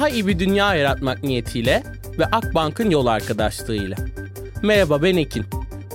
Daha 0.00 0.08
iyi 0.08 0.26
bir 0.26 0.38
dünya 0.38 0.74
yaratmak 0.74 1.22
niyetiyle 1.22 1.82
ve 2.18 2.24
Akbank'ın 2.24 2.90
yol 2.90 3.06
arkadaşlığıyla. 3.06 3.96
Merhaba 4.62 5.02
ben 5.02 5.16
Ekin. 5.16 5.44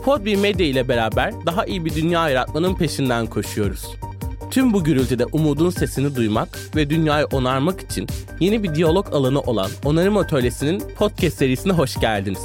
Podbi 0.04 0.38
Medya 0.38 0.66
ile 0.66 0.88
beraber 0.88 1.34
daha 1.46 1.66
iyi 1.66 1.86
bir 1.86 1.96
dünya 1.96 2.30
yaratmanın 2.30 2.76
peşinden 2.76 3.26
koşuyoruz. 3.26 3.96
Tüm 4.52 4.74
bu 4.74 4.84
gürültüde 4.84 5.26
umudun 5.26 5.70
sesini 5.70 6.16
duymak 6.16 6.60
ve 6.76 6.90
dünyayı 6.90 7.26
onarmak 7.26 7.82
için 7.82 8.08
yeni 8.40 8.64
bir 8.64 8.76
diyalog 8.76 9.14
alanı 9.14 9.42
olan 9.42 9.70
Onarım 9.86 10.18
Atölyesi'nin 10.18 10.84
podcast 10.98 11.38
serisine 11.38 11.74
hoş 11.74 12.00
geldiniz. 12.00 12.42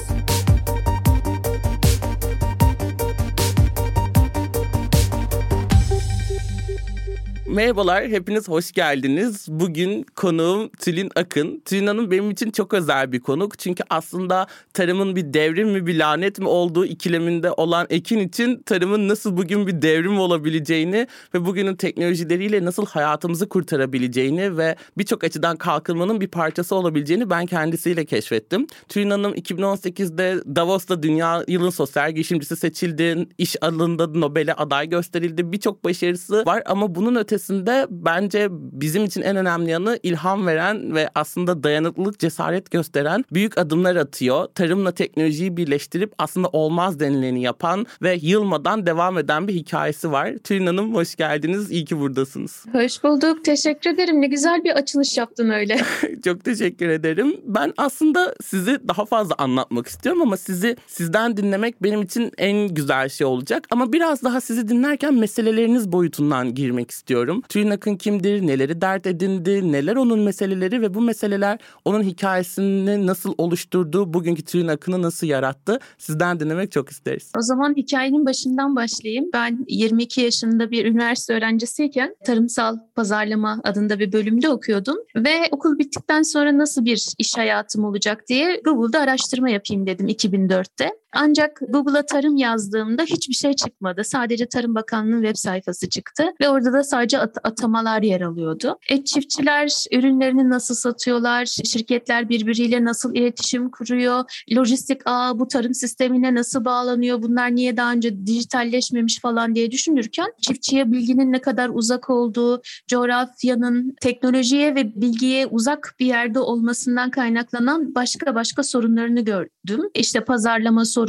Merhabalar, 7.50 8.09
hepiniz 8.09 8.49
hoş 8.49 8.72
geldiniz. 8.72 9.46
Bugün 9.49 10.07
konuğum 10.17 10.68
Tülin 10.68 11.11
Akın. 11.17 11.63
Tülin 11.64 11.86
Hanım 11.86 12.11
benim 12.11 12.31
için 12.31 12.50
çok 12.50 12.75
özel 12.75 13.13
bir 13.13 13.21
konuk. 13.21 13.59
Çünkü 13.59 13.82
aslında 13.90 14.46
tarımın 14.75 15.17
bir 15.17 15.35
devrim 15.35 15.68
mi 15.68 15.86
bir 15.86 15.99
lanet 15.99 16.39
mi 16.39 16.49
olduğu 16.49 16.86
ikileminde 16.86 17.53
olan 17.53 17.86
Ekin 17.90 18.18
için 18.18 18.63
tarımın 18.63 19.09
nasıl 19.09 19.36
bugün 19.36 19.67
bir 19.67 19.82
devrim 19.82 20.21
olabileceğini 20.21 21.07
ve 21.35 21.46
bugünün 21.46 21.76
teknolojileriyle 21.76 22.64
nasıl 22.64 22.86
hayatımızı 22.86 23.49
kurtarabileceğini 23.49 24.57
ve 24.57 24.76
birçok 24.98 25.25
açıdan 25.25 25.57
kalkınmanın 25.57 26.21
bir 26.21 26.29
parçası 26.29 26.75
olabileceğini 26.75 27.31
ben 27.31 27.46
kendisiyle 27.46 28.04
keşfettim. 28.04 28.67
Tülin 28.89 29.11
Hanım 29.11 29.35
2018'de 29.35 30.43
Davos'ta 30.57 31.03
Dünya 31.03 31.45
Yılın 31.48 31.71
Sosyal 31.71 32.12
Girişimcisi 32.12 32.56
seçildi. 32.56 33.27
İş 33.39 33.56
alanında 33.62 34.06
Nobel'e 34.06 34.55
aday 34.55 34.89
gösterildi. 34.89 35.53
Birçok 35.53 35.84
başarısı 35.84 36.43
var 36.47 36.62
ama 36.67 36.95
bunun 36.95 37.15
ötesinde 37.15 37.40
ötesinde 37.41 37.87
bence 37.91 38.49
bizim 38.51 39.05
için 39.05 39.23
en 39.23 39.37
önemli 39.37 39.71
yanı 39.71 39.99
ilham 40.03 40.47
veren 40.47 40.95
ve 40.95 41.11
aslında 41.15 41.63
dayanıklılık, 41.63 42.19
cesaret 42.19 42.71
gösteren 42.71 43.25
büyük 43.33 43.59
adımlar 43.59 43.97
atıyor. 43.97 44.47
Tarımla 44.55 44.93
teknolojiyi 44.93 45.57
birleştirip 45.57 46.13
aslında 46.19 46.49
olmaz 46.49 47.01
denileni 47.01 47.43
yapan 47.43 47.87
ve 48.03 48.19
yılmadan 48.23 48.87
devam 48.87 49.19
eden 49.19 49.49
bir 49.49 49.55
hikayesi 49.55 50.13
var. 50.13 50.33
Tülin 50.45 50.67
Hanım 50.67 50.95
hoş 50.95 51.17
geldiniz. 51.17 51.71
İyi 51.71 51.85
ki 51.85 52.01
buradasınız. 52.01 52.67
Hoş 52.73 53.05
bulduk. 53.05 53.45
Teşekkür 53.45 53.91
ederim. 53.91 54.21
Ne 54.21 54.27
güzel 54.27 54.65
bir 54.65 54.71
açılış 54.71 55.19
yaptın 55.19 55.51
öyle. 55.51 55.81
Çok 56.25 56.45
teşekkür 56.45 56.89
ederim. 56.89 57.37
Ben 57.45 57.73
aslında 57.77 58.35
sizi 58.45 58.89
daha 58.89 59.05
fazla 59.05 59.35
anlatmak 59.39 59.87
istiyorum 59.87 60.23
ama 60.23 60.37
sizi 60.37 60.77
sizden 60.87 61.37
dinlemek 61.37 61.83
benim 61.83 62.03
için 62.03 62.33
en 62.39 62.69
güzel 62.69 63.09
şey 63.09 63.27
olacak. 63.27 63.67
Ama 63.71 63.93
biraz 63.93 64.23
daha 64.23 64.41
sizi 64.41 64.69
dinlerken 64.69 65.15
meseleleriniz 65.15 65.93
boyutundan 65.93 66.55
girmek 66.55 66.91
istiyorum 66.91 67.30
istiyorum. 67.31 67.42
Tülin 67.48 67.70
Akın 67.70 67.97
kimdir, 67.97 68.47
neleri 68.47 68.81
dert 68.81 69.06
edindi, 69.06 69.73
neler 69.73 69.97
onun 69.97 70.20
meseleleri 70.20 70.83
ve 70.83 70.95
bu 70.95 71.00
meseleler 71.00 71.59
onun 71.84 72.03
hikayesini 72.03 73.06
nasıl 73.06 73.34
oluşturdu, 73.39 74.14
bugünkü 74.14 74.42
Tülin 74.42 74.69
Akın'ı 74.69 75.03
nasıl 75.03 75.27
yarattı 75.27 75.78
sizden 75.98 76.41
dinlemek 76.41 76.72
çok 76.72 76.89
isteriz. 76.91 77.33
O 77.39 77.42
zaman 77.42 77.75
hikayenin 77.77 78.27
başından 78.27 78.77
başlayayım. 78.77 79.31
Ben 79.33 79.64
22 79.69 80.20
yaşında 80.20 80.70
bir 80.70 80.84
üniversite 80.84 81.34
öğrencisiyken 81.34 82.17
tarımsal 82.27 82.78
pazarlama 82.95 83.61
adında 83.65 83.98
bir 83.98 84.12
bölümde 84.12 84.48
okuyordum 84.48 84.97
ve 85.17 85.48
okul 85.50 85.78
bittikten 85.78 86.22
sonra 86.22 86.59
nasıl 86.59 86.84
bir 86.84 87.06
iş 87.19 87.37
hayatım 87.37 87.84
olacak 87.84 88.25
diye 88.28 88.61
Google'da 88.65 89.00
araştırma 89.00 89.50
yapayım 89.50 89.87
dedim 89.87 90.09
2004'te. 90.09 91.00
Ancak 91.12 91.61
Google'a 91.69 92.06
tarım 92.06 92.36
yazdığımda 92.36 93.03
hiçbir 93.03 93.34
şey 93.34 93.53
çıkmadı. 93.53 94.05
Sadece 94.05 94.47
Tarım 94.47 94.75
Bakanlığı'nın 94.75 95.22
web 95.22 95.36
sayfası 95.36 95.89
çıktı 95.89 96.25
ve 96.41 96.48
orada 96.48 96.72
da 96.72 96.84
sadece 96.84 97.19
at- 97.19 97.39
atamalar 97.44 98.03
yer 98.03 98.20
alıyordu. 98.20 98.78
E, 98.88 99.04
çiftçiler 99.04 99.84
ürünlerini 99.93 100.50
nasıl 100.50 100.75
satıyorlar, 100.75 101.44
şirketler 101.44 102.28
birbiriyle 102.28 102.84
nasıl 102.84 103.15
iletişim 103.15 103.70
kuruyor, 103.70 104.43
lojistik 104.56 105.00
ağ 105.04 105.38
bu 105.38 105.49
tarım 105.49 105.75
sistemine 105.75 106.34
nasıl 106.34 106.65
bağlanıyor, 106.65 107.22
bunlar 107.22 107.54
niye 107.54 107.76
daha 107.76 107.93
önce 107.93 108.26
dijitalleşmemiş 108.26 109.20
falan 109.20 109.54
diye 109.54 109.70
düşünürken 109.70 110.32
çiftçiye 110.41 110.93
bilginin 110.93 111.32
ne 111.32 111.41
kadar 111.41 111.70
uzak 111.72 112.10
olduğu, 112.10 112.62
coğrafyanın 112.88 113.94
teknolojiye 114.00 114.75
ve 114.75 115.00
bilgiye 115.00 115.47
uzak 115.47 115.94
bir 116.00 116.06
yerde 116.06 116.38
olmasından 116.41 117.10
kaynaklanan 117.10 117.94
başka 117.94 118.34
başka 118.34 118.62
sorunlarını 118.62 119.20
gördüm. 119.20 119.91
İşte 119.94 120.20
pazarlama 120.20 120.84
sorunu, 120.84 121.00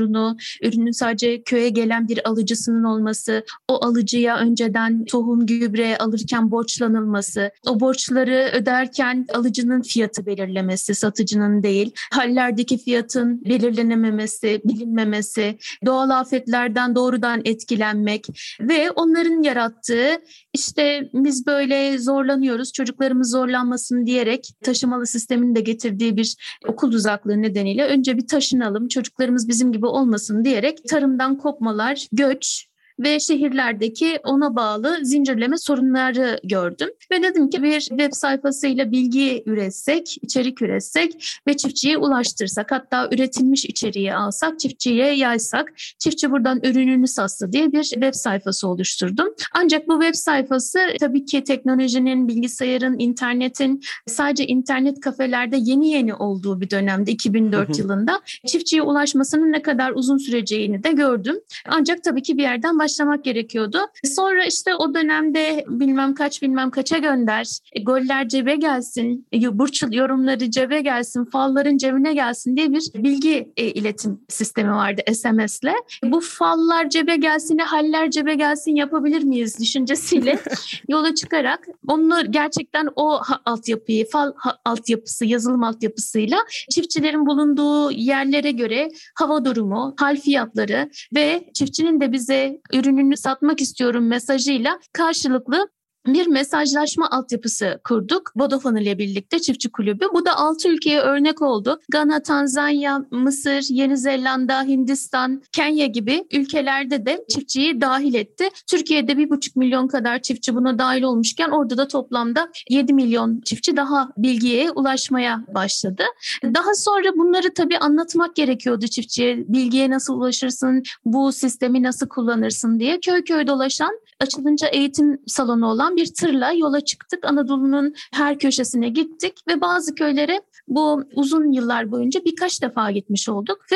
ürünün 0.61 0.91
sadece 0.91 1.41
köye 1.41 1.69
gelen 1.69 2.07
bir 2.07 2.29
alıcısının 2.29 2.83
olması, 2.83 3.43
o 3.67 3.85
alıcıya 3.85 4.37
önceden 4.37 5.05
tohum, 5.05 5.45
gübre 5.45 5.97
alırken 5.97 6.51
borçlanılması, 6.51 7.51
o 7.67 7.79
borçları 7.79 8.51
öderken 8.53 9.25
alıcının 9.33 9.81
fiyatı 9.81 10.25
belirlemesi, 10.25 10.95
satıcının 10.95 11.63
değil, 11.63 11.91
hallerdeki 12.11 12.77
fiyatın 12.77 13.45
belirlenememesi, 13.45 14.61
bilinmemesi, 14.65 15.57
doğal 15.85 16.09
afetlerden 16.09 16.95
doğrudan 16.95 17.41
etkilenmek 17.45 18.27
ve 18.61 18.91
onların 18.91 19.43
yarattığı 19.43 20.07
işte 20.53 21.09
biz 21.13 21.45
böyle 21.47 21.97
zorlanıyoruz, 21.97 22.73
çocuklarımız 22.73 23.31
zorlanmasın 23.31 24.05
diyerek 24.05 24.49
taşımalı 24.63 25.07
sistemin 25.07 25.55
de 25.55 25.61
getirdiği 25.61 26.17
bir 26.17 26.35
okul 26.67 26.93
uzaklığı 26.93 27.41
nedeniyle 27.41 27.85
önce 27.85 28.17
bir 28.17 28.27
taşınalım, 28.27 28.87
çocuklarımız 28.87 29.47
bizim 29.47 29.71
gibi 29.71 29.80
olmasın 29.87 30.45
diyerek 30.45 30.79
tarımdan 30.89 31.37
kopmalar, 31.37 32.07
göç, 32.11 32.67
ve 33.03 33.19
şehirlerdeki 33.19 34.19
ona 34.23 34.55
bağlı 34.55 34.97
zincirleme 35.01 35.57
sorunları 35.57 36.39
gördüm. 36.43 36.89
Ve 37.11 37.23
dedim 37.23 37.49
ki 37.49 37.63
bir 37.63 37.79
web 37.79 38.13
sayfasıyla 38.13 38.91
bilgi 38.91 39.43
üretsek, 39.45 40.17
içerik 40.21 40.61
üretsek 40.61 41.39
ve 41.47 41.57
çiftçiye 41.57 41.97
ulaştırsak 41.97 42.71
hatta 42.71 43.09
üretilmiş 43.11 43.65
içeriği 43.65 44.13
alsak, 44.13 44.59
çiftçiye 44.59 45.15
yaysak, 45.15 45.73
çiftçi 45.99 46.31
buradan 46.31 46.59
ürününü 46.63 47.07
satsa 47.07 47.51
diye 47.51 47.71
bir 47.71 47.83
web 47.83 48.13
sayfası 48.13 48.67
oluşturdum. 48.67 49.27
Ancak 49.53 49.87
bu 49.87 50.01
web 50.01 50.15
sayfası 50.15 50.79
tabii 50.99 51.25
ki 51.25 51.43
teknolojinin, 51.43 52.27
bilgisayarın, 52.27 52.99
internetin 52.99 53.81
sadece 54.07 54.47
internet 54.47 54.99
kafelerde 54.99 55.57
yeni 55.59 55.89
yeni 55.89 56.13
olduğu 56.13 56.61
bir 56.61 56.69
dönemde 56.69 57.11
2004 57.11 57.79
yılında 57.79 58.21
çiftçiye 58.47 58.81
ulaşmasının 58.81 59.51
ne 59.51 59.61
kadar 59.61 59.91
uzun 59.91 60.17
süreceğini 60.17 60.83
de 60.83 60.91
gördüm. 60.91 61.35
Ancak 61.67 62.03
tabii 62.03 62.21
ki 62.21 62.37
bir 62.37 62.43
yerden 62.43 62.79
başlamak 62.91 63.23
gerekiyordu. 63.23 63.77
Sonra 64.03 64.45
işte 64.45 64.75
o 64.75 64.93
dönemde 64.93 65.65
bilmem 65.67 66.13
kaç 66.13 66.41
bilmem 66.41 66.71
kaça 66.71 66.97
gönder, 66.97 67.57
e, 67.73 67.83
goller 67.83 68.27
cebe 68.27 68.55
gelsin, 68.55 69.27
e, 69.33 69.59
burç 69.59 69.83
yorumları 69.91 70.51
cebe 70.51 70.81
gelsin, 70.81 71.25
falların 71.25 71.77
cebine 71.77 72.13
gelsin 72.13 72.57
diye 72.57 72.71
bir 72.71 72.83
bilgi 72.95 73.51
e, 73.57 73.65
iletim 73.65 74.19
sistemi 74.29 74.71
vardı 74.71 75.01
SMS'le. 75.13 75.73
Bu 76.03 76.19
fallar 76.19 76.89
cebe 76.89 77.15
gelsin, 77.15 77.57
haller 77.57 78.11
cebe 78.11 78.35
gelsin 78.35 78.75
yapabilir 78.75 79.23
miyiz 79.23 79.59
düşüncesiyle 79.59 80.39
yola 80.89 81.15
çıkarak 81.15 81.67
onu 81.87 82.31
gerçekten 82.31 82.89
o 82.95 83.19
altyapıyı, 83.45 84.09
fal 84.09 84.31
altyapısı, 84.65 85.25
yazılım 85.25 85.63
altyapısıyla 85.63 86.37
çiftçilerin 86.69 87.25
bulunduğu 87.25 87.91
yerlere 87.91 88.51
göre 88.51 88.89
hava 89.15 89.45
durumu, 89.45 89.95
hal 89.99 90.17
fiyatları 90.17 90.89
ve 91.15 91.49
çiftçinin 91.53 92.01
de 92.01 92.11
bize 92.11 92.61
ürününü 92.73 93.17
satmak 93.17 93.61
istiyorum 93.61 94.07
mesajıyla 94.07 94.79
karşılıklı 94.93 95.69
bir 96.07 96.27
mesajlaşma 96.27 97.09
altyapısı 97.09 97.79
kurduk. 97.83 98.31
Vodafone 98.35 98.81
ile 98.81 98.97
birlikte 98.97 99.39
çiftçi 99.39 99.71
kulübü. 99.71 100.05
Bu 100.13 100.25
da 100.25 100.37
6 100.37 100.69
ülkeye 100.69 100.99
örnek 100.99 101.41
oldu. 101.41 101.79
Gana, 101.89 102.21
Tanzanya, 102.21 103.05
Mısır, 103.11 103.65
Yeni 103.69 103.97
Zelanda, 103.97 104.63
Hindistan, 104.63 105.41
Kenya 105.51 105.85
gibi 105.85 106.23
ülkelerde 106.31 107.05
de 107.05 107.25
çiftçiyi 107.29 107.81
dahil 107.81 108.13
etti. 108.13 108.49
Türkiye'de 108.67 109.11
1,5 109.11 109.59
milyon 109.59 109.87
kadar 109.87 110.21
çiftçi 110.21 110.55
buna 110.55 110.79
dahil 110.79 111.03
olmuşken 111.03 111.49
orada 111.49 111.77
da 111.77 111.87
toplamda 111.87 112.49
7 112.69 112.93
milyon 112.93 113.41
çiftçi 113.41 113.77
daha 113.77 114.09
bilgiye 114.17 114.71
ulaşmaya 114.71 115.45
başladı. 115.53 116.03
Daha 116.43 116.75
sonra 116.75 117.17
bunları 117.17 117.53
tabii 117.53 117.77
anlatmak 117.77 118.35
gerekiyordu 118.35 118.87
çiftçiye. 118.87 119.37
Bilgiye 119.47 119.89
nasıl 119.89 120.13
ulaşırsın, 120.13 120.83
bu 121.05 121.31
sistemi 121.31 121.83
nasıl 121.83 122.07
kullanırsın 122.07 122.79
diye 122.79 122.99
köy 122.99 123.23
köy 123.23 123.47
dolaşan 123.47 123.99
açılınca 124.19 124.67
eğitim 124.67 125.21
salonu 125.27 125.67
olan 125.67 125.90
bir 125.95 126.13
tırla 126.13 126.51
yola 126.51 126.81
çıktık. 126.81 127.25
Anadolu'nun 127.25 127.93
her 128.13 128.39
köşesine 128.39 128.89
gittik 128.89 129.39
ve 129.47 129.61
bazı 129.61 129.95
köylere 129.95 130.41
bu 130.67 131.03
uzun 131.15 131.51
yıllar 131.51 131.91
boyunca 131.91 132.25
birkaç 132.25 132.61
defa 132.61 132.91
gitmiş 132.91 133.29
olduk 133.29 133.65
ve 133.71 133.75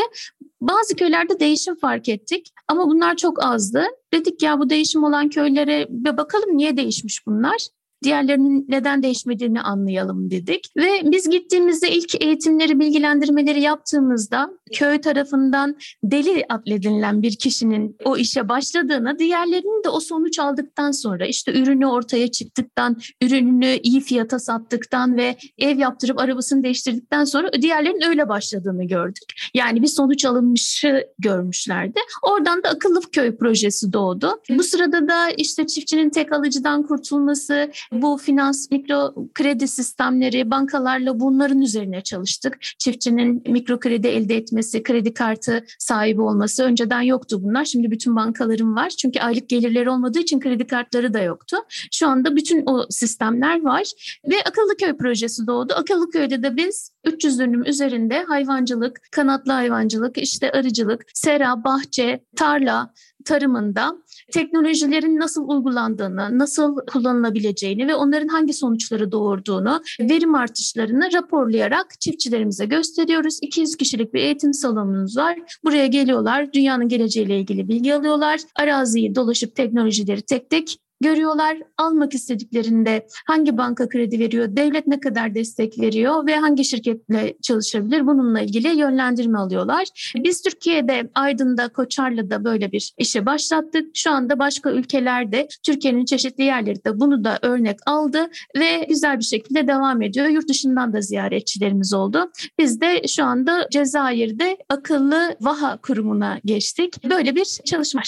bazı 0.62 0.96
köylerde 0.96 1.40
değişim 1.40 1.76
fark 1.76 2.10
ettik 2.10 2.54
ama 2.68 2.88
bunlar 2.88 3.16
çok 3.16 3.46
azdı. 3.46 3.84
Dedik 4.14 4.44
ya 4.44 4.60
bu 4.60 4.70
değişim 4.70 5.04
olan 5.04 5.30
köylere 5.30 5.88
bir 5.90 6.18
bakalım 6.18 6.58
niye 6.58 6.78
değişmiş 6.78 7.28
bunlar? 7.28 7.68
diğerlerinin 8.06 8.66
neden 8.70 9.04
değişmediğini 9.04 9.62
anlayalım 9.62 10.32
dedik. 10.32 10.70
Ve 10.78 11.02
biz 11.04 11.30
gittiğimizde 11.30 11.92
ilk 11.92 12.22
eğitimleri, 12.22 12.80
bilgilendirmeleri 12.80 13.62
yaptığımızda 13.62 14.50
köy 14.74 15.02
tarafından 15.02 15.76
deli 16.04 16.46
adledilen 16.50 17.22
bir 17.22 17.36
kişinin 17.36 17.96
o 18.06 18.18
işe 18.18 18.50
başladığına 18.50 19.20
diğerlerinin 19.20 19.84
de 19.84 19.90
o 19.90 20.00
sonuç 20.00 20.40
aldıktan 20.40 20.92
sonra 20.92 21.26
işte 21.26 21.54
ürünü 21.62 21.88
ortaya 21.88 22.32
çıktıktan, 22.32 22.98
ürününü 23.22 23.80
iyi 23.84 24.02
fiyata 24.02 24.40
sattıktan 24.40 25.18
ve 25.18 25.38
ev 25.58 25.78
yaptırıp 25.78 26.20
arabasını 26.20 26.64
değiştirdikten 26.64 27.26
sonra 27.26 27.54
diğerlerinin 27.62 28.10
öyle 28.10 28.30
başladığını 28.30 28.84
gördük. 28.84 29.24
Yani 29.54 29.82
bir 29.82 29.88
sonuç 29.88 30.26
alınmışı 30.26 31.08
görmüşlerdi. 31.20 32.00
Oradan 32.24 32.64
da 32.64 32.70
akıllı 32.70 33.02
köy 33.12 33.36
projesi 33.36 33.94
doğdu. 33.94 34.42
Bu 34.50 34.64
sırada 34.64 35.08
da 35.08 35.30
işte 35.30 35.68
çiftçinin 35.68 36.10
tek 36.10 36.34
alıcıdan 36.34 36.84
kurtulması, 36.84 37.72
bu 37.92 38.18
finans 38.18 38.72
mikro 38.72 39.14
kredi 39.34 39.68
sistemleri, 39.68 40.52
bankalarla 40.52 41.20
bunların 41.20 41.62
üzerine 41.62 42.02
çalıştık. 42.02 42.58
Çiftçinin 42.80 43.44
mikro 43.52 43.80
kredi 43.80 44.08
elde 44.08 44.36
etmesi, 44.36 44.55
kredi 44.84 45.14
kartı 45.14 45.66
sahibi 45.80 46.22
olması 46.22 46.64
önceden 46.64 47.02
yoktu 47.02 47.40
bunlar. 47.44 47.66
Şimdi 47.66 47.92
bütün 47.92 48.16
bankaların 48.16 48.76
var. 48.76 48.90
Çünkü 48.90 49.20
aylık 49.20 49.50
gelirleri 49.50 49.90
olmadığı 49.90 50.20
için 50.20 50.40
kredi 50.40 50.68
kartları 50.68 51.14
da 51.14 51.20
yoktu. 51.20 51.58
Şu 51.92 52.08
anda 52.08 52.36
bütün 52.36 52.64
o 52.66 52.86
sistemler 52.90 53.62
var 53.62 53.84
ve 54.30 54.36
akıllı 54.46 54.78
köy 54.78 54.98
projesi 54.98 55.48
doğdu. 55.48 55.74
Akıllı 55.74 56.10
köyde 56.10 56.44
de 56.44 56.58
biz 56.58 56.92
300 57.04 57.40
dönüm 57.40 57.66
üzerinde 57.66 58.24
hayvancılık, 58.24 59.02
kanatlı 59.12 59.52
hayvancılık, 59.52 60.18
işte 60.18 60.52
arıcılık, 60.52 61.06
sera, 61.14 61.64
bahçe, 61.64 62.24
tarla, 62.36 62.94
tarımında 63.26 63.98
teknolojilerin 64.32 65.20
nasıl 65.20 65.50
uygulandığını, 65.50 66.40
nasıl 66.40 66.76
kullanılabileceğini 66.88 67.88
ve 67.88 67.96
onların 67.96 68.28
hangi 68.28 68.54
sonuçları 68.54 69.12
doğurduğunu, 69.12 69.82
verim 70.00 70.36
artışlarını 70.36 71.10
raporlayarak 71.14 72.02
çiftçilerimize 72.02 72.66
gösteriyoruz. 72.66 73.40
200 73.42 73.76
kişilik 73.76 74.14
bir 74.14 74.20
eğitim 74.20 74.54
salonumuz 74.54 75.18
var. 75.18 75.40
Buraya 75.64 75.88
geliyorlar, 75.88 76.54
dünyanın 76.54 76.88
geleceğiyle 76.88 77.40
ilgili 77.40 77.68
bilgi 77.68 77.96
alıyorlar. 77.96 78.40
Araziyi 78.56 79.16
dolaşıp 79.16 79.56
teknolojileri 79.56 80.22
tek 80.22 80.50
tek 80.50 80.78
görüyorlar. 81.02 81.58
Almak 81.78 82.14
istediklerinde 82.14 83.08
hangi 83.28 83.58
banka 83.58 83.90
kredi 83.90 84.20
veriyor, 84.20 84.48
devlet 84.50 84.88
ne 84.88 85.00
kadar 85.00 85.36
destek 85.36 85.80
veriyor 85.80 86.28
ve 86.28 86.36
hangi 86.36 86.66
şirketle 86.66 87.36
çalışabilir 87.42 88.08
bununla 88.08 88.42
ilgili 88.42 88.68
yönlendirme 88.68 89.38
alıyorlar. 89.38 90.14
Biz 90.16 90.42
Türkiye'de 90.42 91.10
Aydın'da, 91.16 91.68
Koçarlı'da 91.68 92.44
böyle 92.44 92.72
bir 92.72 92.94
işe 92.98 93.26
başlattık. 93.26 93.90
Şu 93.94 94.12
anda 94.12 94.40
başka 94.40 94.72
ülkelerde 94.72 95.48
Türkiye'nin 95.66 96.06
çeşitli 96.06 96.44
yerleri 96.44 96.86
de 96.86 97.00
bunu 97.00 97.24
da 97.24 97.40
örnek 97.42 97.80
aldı 97.86 98.28
ve 98.58 98.86
güzel 98.90 99.20
bir 99.20 99.24
şekilde 99.24 99.68
devam 99.68 100.02
ediyor. 100.02 100.28
Yurt 100.28 100.50
dışından 100.50 100.94
da 100.94 101.02
ziyaretçilerimiz 101.02 101.94
oldu. 101.94 102.32
Biz 102.60 102.82
de 102.82 103.08
şu 103.08 103.24
anda 103.24 103.68
Cezayir'de 103.72 104.58
akıllı 104.70 105.36
Vaha 105.42 105.78
kurumuna 105.78 106.40
geçtik. 106.46 107.10
Böyle 107.10 107.36
bir 107.36 107.46
çalışma. 107.46 108.02